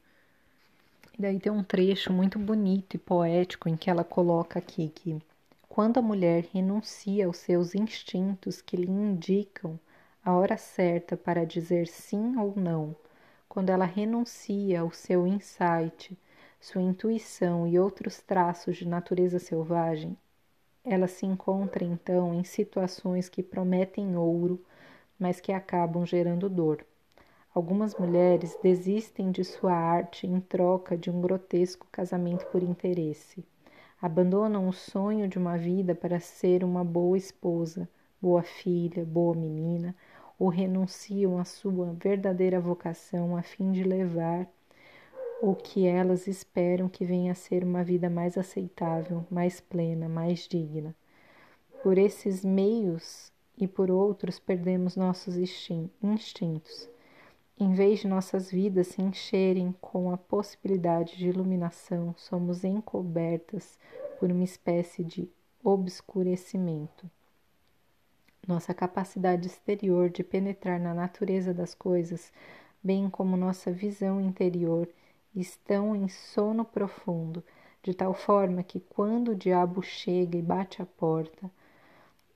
[1.17, 5.21] E daí tem um trecho muito bonito e poético em que ela coloca aqui que
[5.67, 9.79] quando a mulher renuncia aos seus instintos que lhe indicam
[10.23, 12.95] a hora certa para dizer sim ou não,
[13.47, 16.17] quando ela renuncia ao seu insight,
[16.59, 20.17] sua intuição e outros traços de natureza selvagem,
[20.83, 24.63] ela se encontra então em situações que prometem ouro,
[25.19, 26.85] mas que acabam gerando dor.
[27.53, 33.45] Algumas mulheres desistem de sua arte em troca de um grotesco casamento por interesse.
[34.01, 37.87] Abandonam o sonho de uma vida para ser uma boa esposa,
[38.21, 39.95] boa filha, boa menina,
[40.39, 44.47] ou renunciam à sua verdadeira vocação a fim de levar
[45.41, 50.47] o que elas esperam que venha a ser uma vida mais aceitável, mais plena, mais
[50.47, 50.95] digna.
[51.81, 56.89] Por esses meios e por outros perdemos nossos instintos
[57.61, 63.77] em vez de nossas vidas se encherem com a possibilidade de iluminação, somos encobertas
[64.19, 65.29] por uma espécie de
[65.63, 67.07] obscurecimento.
[68.47, 72.33] Nossa capacidade exterior de penetrar na natureza das coisas,
[72.83, 74.89] bem como nossa visão interior,
[75.35, 77.43] estão em sono profundo,
[77.83, 81.49] de tal forma que quando o diabo chega e bate à porta,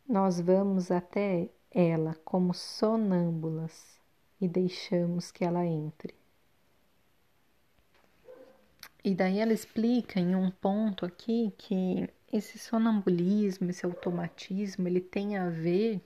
[0.07, 3.99] nós vamos até ela como sonâmbulas
[4.39, 6.13] e deixamos que ela entre.
[9.03, 15.37] E daí ela explica em um ponto aqui que esse sonambulismo, esse automatismo, ele tem
[15.37, 16.01] a ver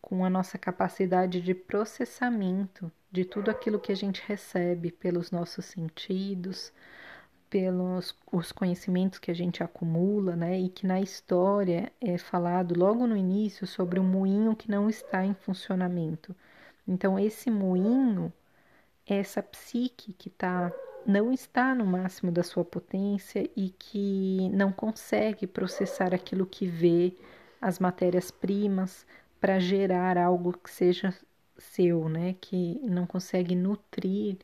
[0.00, 5.64] com a nossa capacidade de processamento de tudo aquilo que a gente recebe pelos nossos
[5.64, 6.70] sentidos,
[7.48, 10.60] pelos os conhecimentos que a gente acumula, né?
[10.60, 15.24] E que na história é falado logo no início sobre um moinho que não está
[15.24, 16.36] em funcionamento.
[16.86, 18.30] Então, esse moinho,
[19.06, 20.70] essa psique que tá,
[21.06, 27.16] não está no máximo da sua potência e que não consegue processar aquilo que vê,
[27.62, 29.06] as matérias-primas,
[29.40, 31.14] para gerar algo que seja
[31.58, 32.34] seu, né?
[32.40, 34.38] Que não consegue nutrir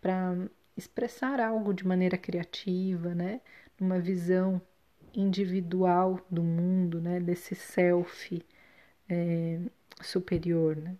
[0.00, 0.36] para
[0.76, 3.40] expressar algo de maneira criativa, né?
[3.80, 4.60] Uma visão
[5.14, 7.20] individual do mundo, né?
[7.20, 8.42] Desse self
[9.08, 9.60] é,
[10.02, 10.96] superior, né?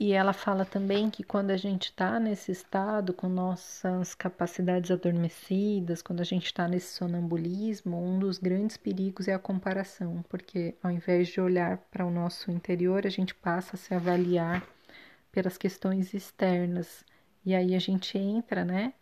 [0.00, 6.02] E ela fala também que quando a gente está nesse estado, com nossas capacidades adormecidas,
[6.02, 10.90] quando a gente está nesse sonambulismo, um dos grandes perigos é a comparação, porque ao
[10.90, 14.66] invés de olhar para o nosso interior, a gente passa a se avaliar
[15.30, 17.04] pelas questões externas.
[17.44, 18.94] E aí a gente entra, né,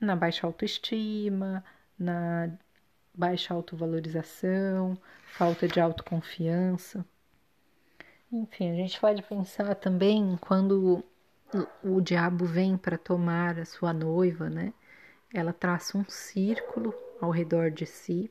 [0.00, 1.64] na baixa autoestima,
[1.98, 2.50] na
[3.14, 7.04] baixa autovalorização, falta de autoconfiança.
[8.30, 11.02] Enfim, a gente pode pensar também quando
[11.82, 14.72] o diabo vem para tomar a sua noiva, né?
[15.32, 18.30] Ela traça um círculo ao redor de si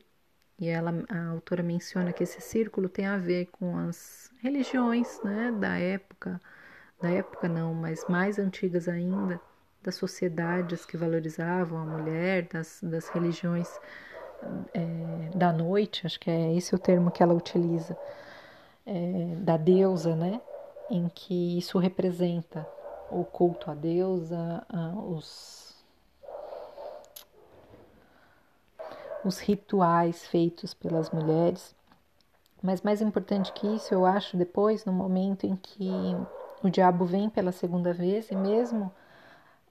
[0.58, 5.52] e ela, a autora menciona que esse círculo tem a ver com as religiões, né,
[5.52, 6.40] da época,
[7.00, 9.40] da época não, mas mais antigas ainda,
[9.82, 13.68] das sociedades que valorizavam a mulher, das, das religiões
[14.74, 17.96] é, da noite, acho que é esse o termo que ela utiliza
[18.88, 20.40] é, da deusa, né?
[20.90, 22.66] Em que isso representa
[23.10, 24.66] o culto à deusa,
[25.06, 25.74] os,
[29.22, 31.76] os rituais feitos pelas mulheres.
[32.62, 35.90] Mas mais importante que isso, eu acho, depois, no momento em que
[36.62, 38.90] o diabo vem pela segunda vez, e mesmo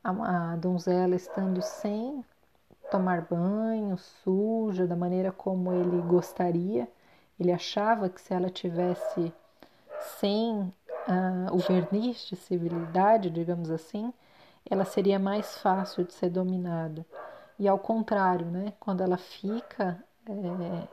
[0.04, 2.24] a, a donzela estando sem
[2.92, 6.88] tomar banho, suja, da maneira como ele gostaria,
[7.40, 9.34] ele achava que se ela tivesse
[10.20, 10.62] sem
[11.08, 14.14] uh, o verniz de civilidade, digamos assim,
[14.70, 17.06] ela seria mais fácil de ser dominada.
[17.60, 18.74] E ao contrário, né?
[18.80, 20.88] quando ela fica é,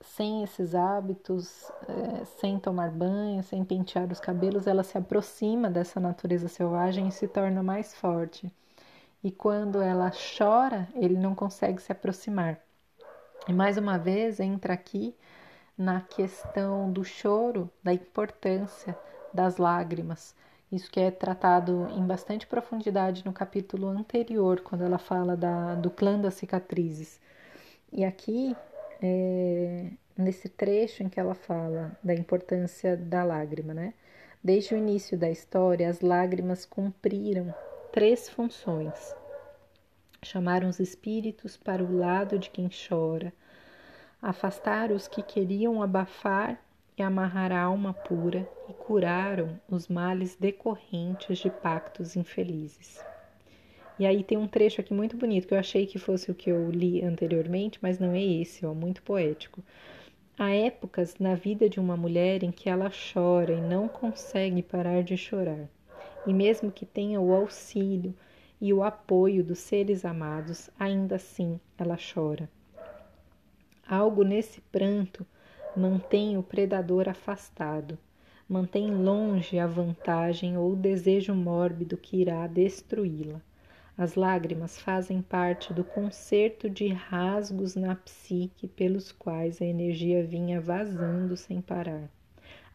[0.00, 6.00] sem esses hábitos, é, sem tomar banho, sem pentear os cabelos, ela se aproxima dessa
[6.00, 8.50] natureza selvagem e se torna mais forte.
[9.22, 12.58] E quando ela chora, ele não consegue se aproximar.
[13.48, 15.14] E mais uma vez entra aqui
[15.78, 18.98] na questão do choro, da importância
[19.32, 20.34] das lágrimas.
[20.70, 25.90] Isso que é tratado em bastante profundidade no capítulo anterior, quando ela fala da, do
[25.90, 27.20] clã das cicatrizes.
[27.92, 28.54] E aqui,
[29.00, 33.94] é, nesse trecho em que ela fala da importância da lágrima, né?
[34.42, 37.54] Desde o início da história, as lágrimas cumpriram
[37.92, 39.14] três funções.
[40.22, 43.32] Chamaram os espíritos para o lado de quem chora,
[44.20, 46.60] afastar os que queriam abafar
[46.96, 53.04] e amarrar a alma pura e curaram os males decorrentes de pactos infelizes.
[53.98, 56.50] E aí tem um trecho aqui muito bonito que eu achei que fosse o que
[56.50, 59.62] eu li anteriormente, mas não é esse, ó, muito poético.
[60.38, 65.02] Há épocas na vida de uma mulher em que ela chora e não consegue parar
[65.02, 65.68] de chorar.
[66.26, 68.14] E mesmo que tenha o auxílio
[68.60, 72.48] e o apoio dos seres amados, ainda assim ela chora.
[73.90, 75.26] Algo nesse pranto
[75.74, 77.98] mantém o predador afastado,
[78.46, 83.40] mantém longe a vantagem ou o desejo mórbido que irá destruí-la.
[83.96, 90.60] As lágrimas fazem parte do concerto de rasgos na psique pelos quais a energia vinha
[90.60, 92.10] vazando sem parar.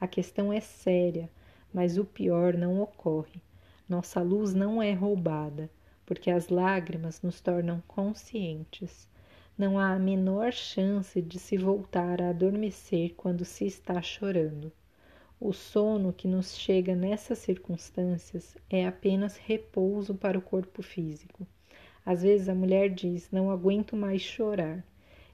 [0.01, 1.29] A questão é séria,
[1.71, 3.39] mas o pior não ocorre.
[3.87, 5.69] Nossa luz não é roubada,
[6.07, 9.07] porque as lágrimas nos tornam conscientes.
[9.55, 14.71] Não há a menor chance de se voltar a adormecer quando se está chorando.
[15.39, 21.45] O sono que nos chega nessas circunstâncias é apenas repouso para o corpo físico.
[22.03, 24.83] Às vezes a mulher diz: Não aguento mais chorar.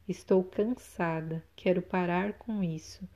[0.07, 3.07] Estou cansada, quero parar com isso.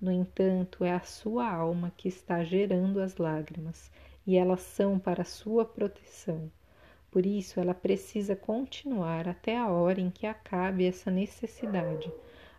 [0.00, 3.90] No entanto, é a sua alma que está gerando as lágrimas
[4.24, 6.50] e elas são para sua proteção.
[7.12, 12.10] Por isso, ela precisa continuar até a hora em que acabe essa necessidade.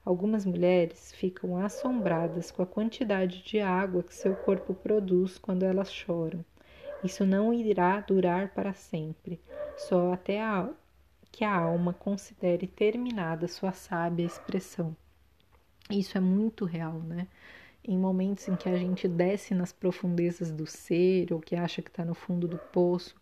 [0.05, 5.91] Algumas mulheres ficam assombradas com a quantidade de água que seu corpo produz quando elas
[5.91, 6.45] choram.
[7.03, 9.41] Isso não irá durar para sempre,
[9.75, 10.69] só até a,
[11.31, 14.95] que a alma considere terminada sua sábia expressão.
[15.89, 17.27] Isso é muito real, né?
[17.83, 21.89] Em momentos em que a gente desce nas profundezas do ser ou que acha que
[21.89, 23.15] está no fundo do poço,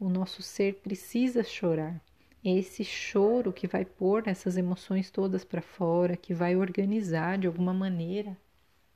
[0.00, 2.00] o nosso ser precisa chorar,
[2.42, 7.74] esse choro que vai pôr essas emoções todas para fora, que vai organizar de alguma
[7.74, 8.36] maneira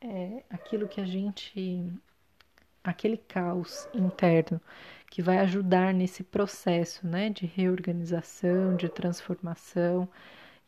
[0.01, 1.93] é, aquilo que a gente.
[2.83, 4.61] aquele caos interno
[5.11, 10.09] que vai ajudar nesse processo né, de reorganização, de transformação.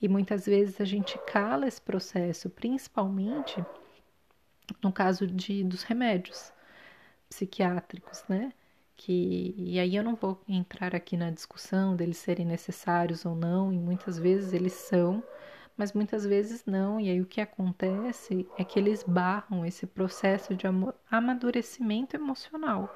[0.01, 3.65] E muitas vezes a gente cala esse processo, principalmente
[4.83, 6.53] no caso de, dos remédios
[7.29, 8.53] psiquiátricos, né?
[8.97, 13.73] Que, e aí eu não vou entrar aqui na discussão deles serem necessários ou não,
[13.73, 15.23] e muitas vezes eles são,
[15.77, 16.99] mas muitas vezes não.
[17.01, 20.67] E aí o que acontece é que eles barram esse processo de
[21.11, 22.91] amadurecimento emocional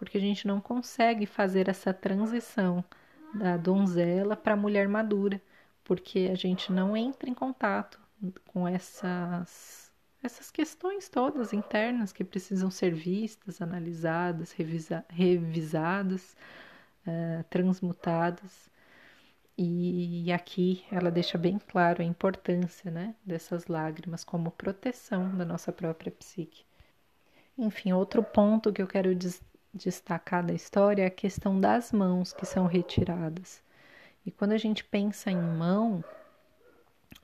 [0.00, 2.82] porque a gente não consegue fazer essa transição
[3.34, 5.40] da donzela para a mulher madura,
[5.84, 8.00] porque a gente não entra em contato
[8.46, 9.89] com essas
[10.22, 16.36] essas questões todas internas que precisam ser vistas, analisadas, revisa, revisadas,
[17.06, 18.70] uh, transmutadas.
[19.56, 25.70] E aqui ela deixa bem claro a importância né, dessas lágrimas como proteção da nossa
[25.70, 26.64] própria psique.
[27.58, 29.14] Enfim, outro ponto que eu quero
[29.74, 33.62] destacar da história é a questão das mãos que são retiradas.
[34.24, 36.02] E quando a gente pensa em mão,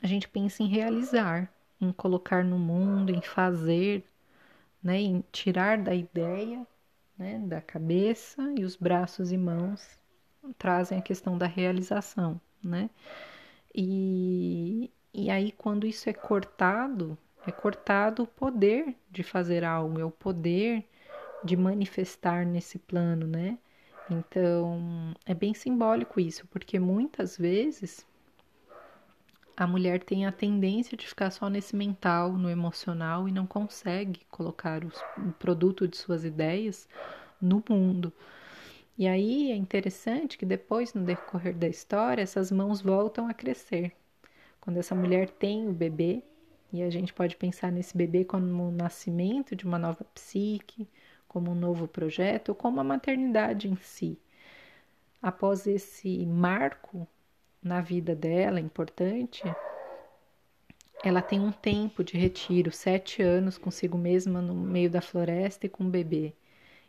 [0.02, 1.50] a gente pensa em realizar,
[1.80, 4.04] em colocar no mundo, em fazer,
[4.82, 6.66] né, em tirar da ideia,
[7.18, 9.98] né, da cabeça e os braços e mãos
[10.58, 12.88] trazem a questão da realização, né?
[13.74, 20.04] E, e aí quando isso é cortado, é cortado o poder de fazer algo, é
[20.04, 20.84] o poder
[21.44, 23.58] de manifestar nesse plano, né?
[24.10, 28.06] Então, é bem simbólico isso, porque muitas vezes
[29.56, 34.20] a mulher tem a tendência de ficar só nesse mental, no emocional e não consegue
[34.30, 36.86] colocar os, o produto de suas ideias
[37.40, 38.12] no mundo.
[38.98, 43.92] E aí é interessante que depois, no decorrer da história, essas mãos voltam a crescer.
[44.60, 46.22] Quando essa mulher tem o bebê,
[46.72, 50.88] e a gente pode pensar nesse bebê como o nascimento de uma nova psique,
[51.28, 54.18] como um novo projeto, ou como a maternidade em si.
[55.22, 57.08] Após esse marco
[57.66, 59.42] na vida dela importante,
[61.04, 65.68] ela tem um tempo de retiro, sete anos consigo mesma no meio da floresta e
[65.68, 66.32] com o bebê.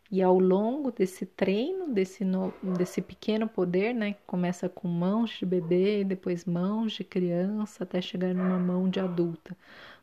[0.09, 5.31] E ao longo desse treino, desse, no, desse pequeno poder, né, que começa com mãos
[5.31, 9.57] de bebê, depois mãos de criança, até chegar numa mão de adulta,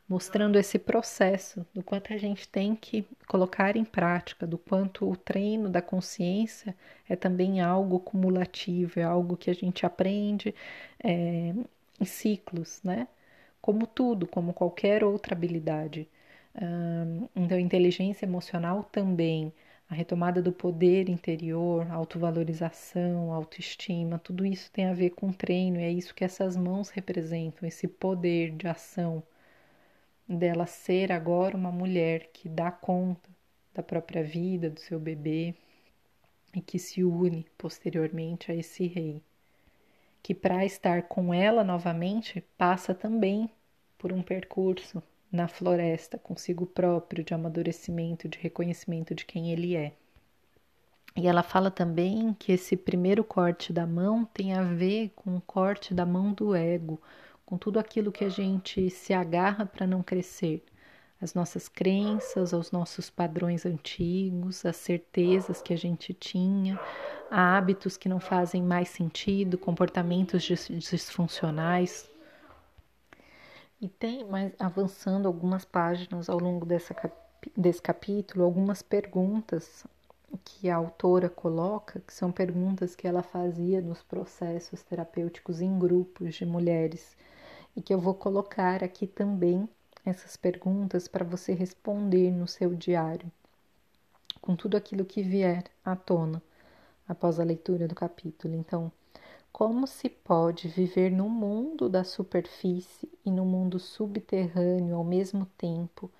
[0.07, 5.15] mostrando esse processo do quanto a gente tem que colocar em prática, do quanto o
[5.17, 6.75] treino da consciência
[7.09, 10.53] é também algo cumulativo, é algo que a gente aprende
[11.03, 11.53] é,
[11.99, 13.07] em ciclos, né?
[13.61, 16.07] Como tudo, como qualquer outra habilidade.
[17.35, 19.51] então, inteligência emocional também,
[19.89, 25.83] a retomada do poder interior, autovalorização, autoestima, tudo isso tem a ver com treino, e
[25.83, 29.23] é isso que essas mãos representam, esse poder de ação
[30.27, 33.29] dela ser agora uma mulher que dá conta
[33.73, 35.53] da própria vida, do seu bebê
[36.55, 39.21] e que se une posteriormente a esse rei,
[40.23, 43.49] que para estar com ela novamente passa também
[43.97, 49.91] por um percurso na floresta consigo próprio de amadurecimento, de reconhecimento de quem ele é.
[51.15, 55.41] E ela fala também que esse primeiro corte da mão tem a ver com o
[55.41, 57.01] corte da mão do ego,
[57.45, 60.63] com tudo aquilo que a gente se agarra para não crescer,
[61.21, 66.79] as nossas crenças, os nossos padrões antigos, as certezas que a gente tinha,
[67.31, 72.09] hábitos que não fazem mais sentido, comportamentos disfuncionais.
[73.81, 76.95] E tem, mais avançando algumas páginas ao longo dessa,
[77.55, 79.85] desse capítulo, algumas perguntas
[80.43, 86.35] que a autora coloca, que são perguntas que ela fazia nos processos terapêuticos em grupos
[86.35, 87.15] de mulheres
[87.75, 89.67] e que eu vou colocar aqui também
[90.05, 93.31] essas perguntas para você responder no seu diário,
[94.39, 96.41] com tudo aquilo que vier à tona
[97.07, 98.55] após a leitura do capítulo.
[98.55, 98.91] Então,
[99.51, 106.11] como se pode viver no mundo da superfície e no mundo subterrâneo ao mesmo tempo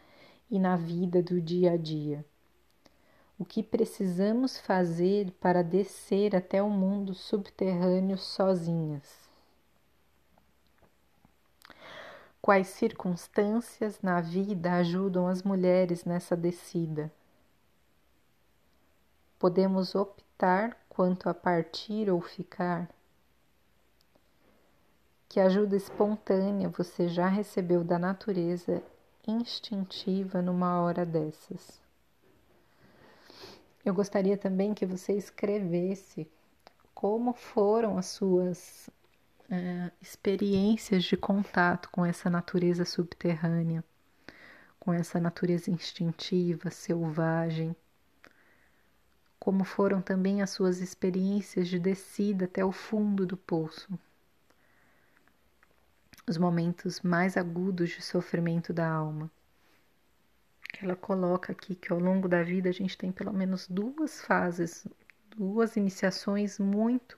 [0.50, 2.26] e na vida do dia a dia?
[3.38, 9.25] O que precisamos fazer para descer até o mundo subterrâneo sozinhas?
[12.46, 17.12] Quais circunstâncias na vida ajudam as mulheres nessa descida?
[19.40, 22.88] Podemos optar quanto a partir ou ficar?
[25.28, 28.84] Que ajuda espontânea você já recebeu da natureza
[29.28, 31.82] instintiva numa hora dessas?
[33.84, 36.30] Eu gostaria também que você escrevesse
[36.94, 38.88] como foram as suas
[39.50, 43.84] é, experiências de contato com essa natureza subterrânea,
[44.80, 47.76] com essa natureza instintiva, selvagem,
[49.40, 53.98] como foram também as suas experiências de descida até o fundo do poço,
[56.28, 59.30] os momentos mais agudos de sofrimento da alma.
[60.82, 64.88] Ela coloca aqui que ao longo da vida a gente tem pelo menos duas fases,
[65.30, 67.18] duas iniciações muito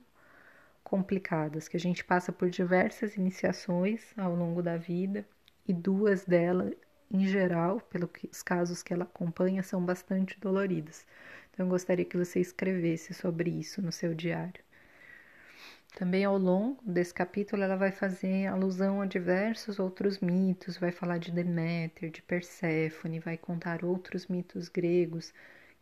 [0.88, 5.28] complicadas, que a gente passa por diversas iniciações ao longo da vida
[5.68, 6.74] e duas delas,
[7.12, 11.06] em geral, pelos casos que ela acompanha, são bastante doloridas.
[11.52, 14.64] Então, eu gostaria que você escrevesse sobre isso no seu diário.
[15.94, 21.18] Também ao longo desse capítulo, ela vai fazer alusão a diversos outros mitos, vai falar
[21.18, 25.34] de Deméter, de Perséfone, vai contar outros mitos gregos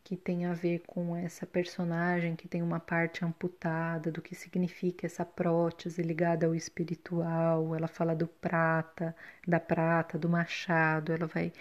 [0.06, 5.08] que tem a ver com essa personagem que tem uma parte amputada, do que significa
[5.08, 7.76] essa prótese ligada ao espiritual.
[7.76, 9.16] Ela fala do prata,
[9.48, 11.52] da prata, do machado, ela vai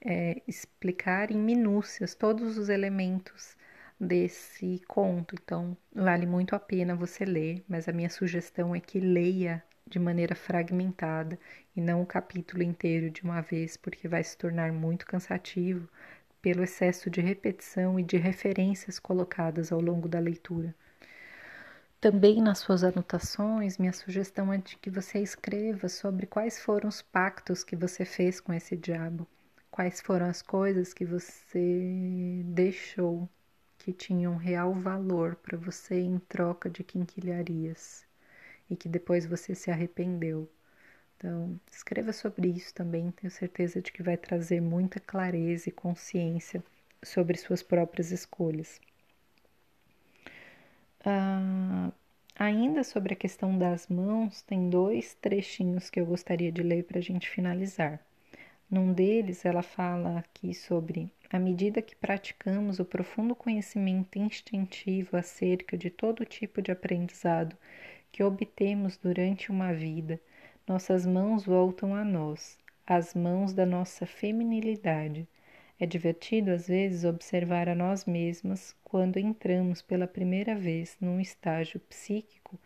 [0.00, 3.56] é, explicar em minúcias todos os elementos
[4.00, 5.34] desse conto.
[5.42, 9.98] Então, vale muito a pena você ler, mas a minha sugestão é que leia de
[9.98, 11.38] maneira fragmentada
[11.76, 15.86] e não o capítulo inteiro de uma vez, porque vai se tornar muito cansativo
[16.42, 20.74] pelo excesso de repetição e de referências colocadas ao longo da leitura.
[22.00, 27.00] Também nas suas anotações, minha sugestão é de que você escreva sobre quais foram os
[27.00, 29.26] pactos que você fez com esse diabo
[29.72, 33.28] quais foram as coisas que você deixou
[33.78, 38.06] que tinham real valor para você em troca de quinquilharias
[38.70, 40.48] e que depois você se arrependeu.
[41.22, 46.64] Então, escreva sobre isso também, tenho certeza de que vai trazer muita clareza e consciência
[47.00, 48.80] sobre suas próprias escolhas.
[51.04, 51.92] Ah,
[52.34, 56.98] ainda sobre a questão das mãos, tem dois trechinhos que eu gostaria de ler para
[56.98, 58.04] a gente finalizar.
[58.68, 65.78] Num deles, ela fala aqui sobre à medida que praticamos o profundo conhecimento instintivo acerca
[65.78, 67.56] de todo tipo de aprendizado
[68.10, 70.20] que obtemos durante uma vida,
[70.66, 75.28] nossas mãos voltam a nós, as mãos da nossa feminilidade.
[75.78, 81.80] É divertido às vezes observar a nós mesmas quando entramos pela primeira vez num estágio
[81.80, 82.58] psíquico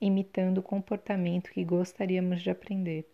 [0.00, 3.08] imitando o comportamento que gostaríamos de aprender.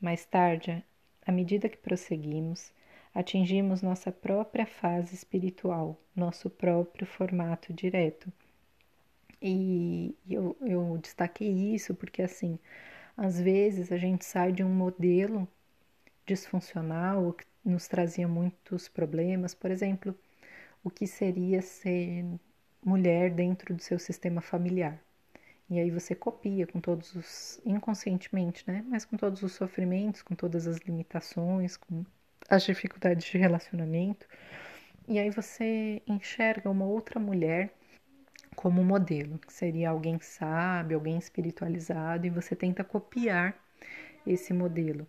[0.00, 0.84] Mais tarde,
[1.26, 2.72] à medida que prosseguimos,
[3.14, 8.32] atingimos nossa própria fase espiritual, nosso próprio formato direto.
[9.40, 12.58] E eu, eu destaquei isso porque, assim,
[13.18, 15.48] às vezes a gente sai de um modelo
[16.24, 20.16] disfuncional que nos trazia muitos problemas, por exemplo,
[20.84, 22.24] o que seria ser
[22.82, 24.96] mulher dentro do seu sistema familiar.
[25.68, 28.84] E aí você copia com todos os inconscientemente, né?
[28.88, 32.06] Mas com todos os sofrimentos, com todas as limitações, com
[32.48, 34.26] as dificuldades de relacionamento.
[35.08, 37.74] E aí você enxerga uma outra mulher
[38.58, 43.56] como modelo, que seria alguém sábio, alguém espiritualizado, e você tenta copiar
[44.26, 45.06] esse modelo.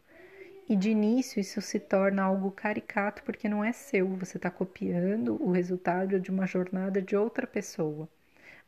[0.69, 5.35] E de início isso se torna algo caricato porque não é seu, você está copiando
[5.41, 8.07] o resultado de uma jornada de outra pessoa.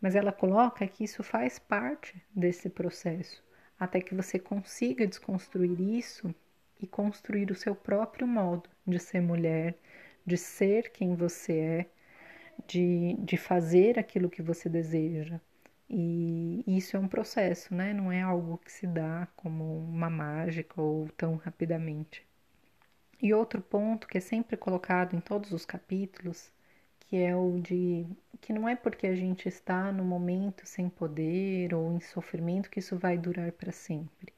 [0.01, 3.43] Mas ela coloca que isso faz parte desse processo,
[3.79, 6.33] até que você consiga desconstruir isso
[6.81, 9.75] e construir o seu próprio modo de ser mulher,
[10.25, 11.85] de ser quem você é,
[12.67, 15.39] de, de fazer aquilo que você deseja.
[15.89, 17.93] E isso é um processo, né?
[17.93, 22.25] Não é algo que se dá como uma mágica ou tão rapidamente.
[23.21, 26.51] E outro ponto que é sempre colocado em todos os capítulos
[27.11, 28.05] que é o de
[28.39, 32.79] que não é porque a gente está no momento sem poder ou em sofrimento que
[32.79, 34.33] isso vai durar para sempre.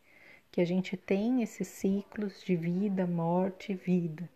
[0.52, 4.28] Que a gente tem esses ciclos de vida, morte vida,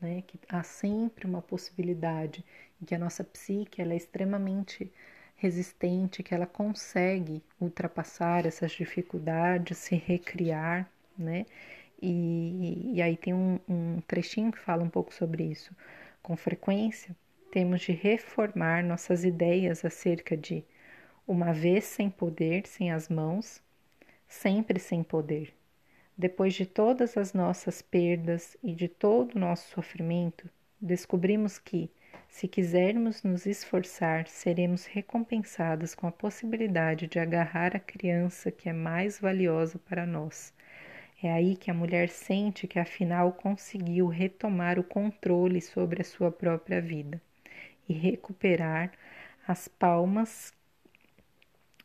[0.00, 0.22] né?
[0.26, 2.44] Que há sempre uma possibilidade
[2.80, 4.92] e que a nossa psique ela é extremamente
[5.36, 11.46] resistente, que ela consegue ultrapassar essas dificuldades, se recriar, né?
[12.00, 15.74] E, e aí tem um, um trechinho que fala um pouco sobre isso.
[16.22, 17.16] Com frequência,
[17.50, 20.64] temos de reformar nossas ideias acerca de
[21.26, 23.62] uma vez sem poder, sem as mãos,
[24.28, 25.55] sempre sem poder.
[26.18, 30.48] Depois de todas as nossas perdas e de todo o nosso sofrimento,
[30.80, 31.90] descobrimos que,
[32.26, 38.72] se quisermos nos esforçar, seremos recompensadas com a possibilidade de agarrar a criança que é
[38.72, 40.54] mais valiosa para nós.
[41.22, 46.32] É aí que a mulher sente que afinal conseguiu retomar o controle sobre a sua
[46.32, 47.20] própria vida
[47.86, 48.90] e recuperar
[49.46, 50.50] as palmas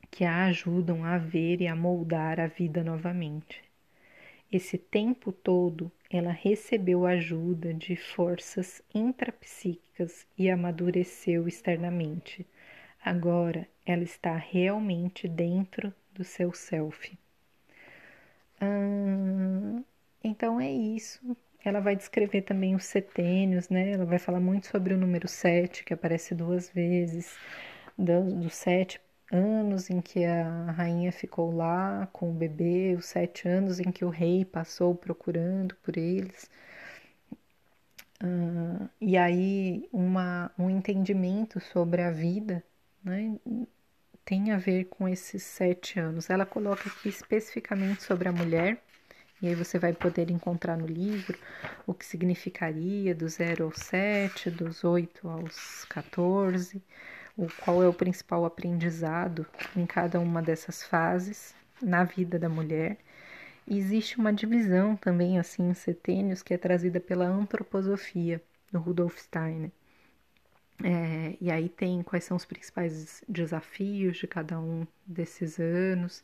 [0.10, 3.71] que a ajudam a ver e a moldar a vida novamente.
[4.52, 12.46] Esse tempo todo, ela recebeu ajuda de forças intrapsíquicas e amadureceu externamente.
[13.04, 17.18] Agora, ela está realmente dentro do seu self.
[18.62, 19.84] Hum,
[20.22, 21.36] então é isso.
[21.64, 23.92] Ela vai descrever também os setênios, né?
[23.92, 27.38] Ela vai falar muito sobre o número 7, que aparece duas vezes,
[27.98, 29.00] dos do sete
[29.32, 34.04] anos em que a rainha ficou lá com o bebê, os sete anos em que
[34.06, 36.50] o rei passou procurando por eles.
[38.24, 42.64] Uh, e aí uma, um entendimento sobre a vida
[43.04, 43.36] né,
[44.24, 46.30] tem a ver com esses sete anos.
[46.30, 48.82] Ela coloca aqui especificamente sobre a mulher,
[49.42, 51.38] e aí você vai poder encontrar no livro
[51.88, 56.82] o que significaria do 0 ao 7, dos 8 aos 14
[57.42, 62.98] o qual é o principal aprendizado em cada uma dessas fases na vida da mulher.
[63.68, 69.18] E existe uma divisão também assim em setênios que é trazida pela antroposofia do Rudolf
[69.18, 69.72] Steiner.
[70.84, 76.24] É, e aí tem quais são os principais desafios de cada um desses anos,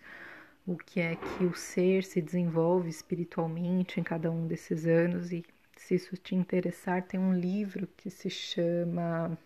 [0.66, 5.44] o que é que o ser se desenvolve espiritualmente em cada um desses anos e
[5.78, 9.38] se isso te interessar, tem um livro que se chama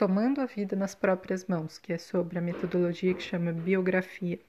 [0.00, 4.40] Tomando a Vida nas Próprias Mãos, que é sobre a metodologia que chama biografia.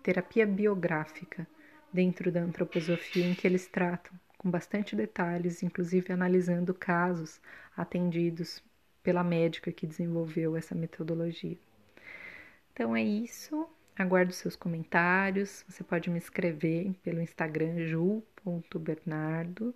[0.00, 1.44] Terapia biográfica,
[1.92, 7.40] dentro da antroposofia, em que eles tratam com bastante detalhes, inclusive analisando casos
[7.76, 8.62] atendidos
[9.02, 11.58] pela médica que desenvolveu essa metodologia.
[12.72, 13.68] Então é isso.
[13.98, 15.64] Aguardo seus comentários.
[15.68, 19.74] Você pode me escrever pelo Instagram ju.bernardo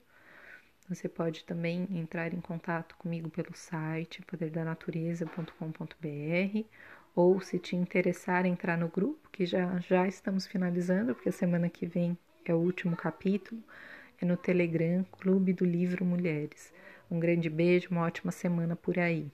[0.89, 6.67] você pode também entrar em contato comigo pelo site poderdanatureza.com.br
[7.15, 11.69] ou se te interessar entrar no grupo, que já já estamos finalizando, porque a semana
[11.69, 13.63] que vem é o último capítulo,
[14.21, 16.73] é no Telegram Clube do Livro Mulheres.
[17.11, 19.31] Um grande beijo, uma ótima semana por aí.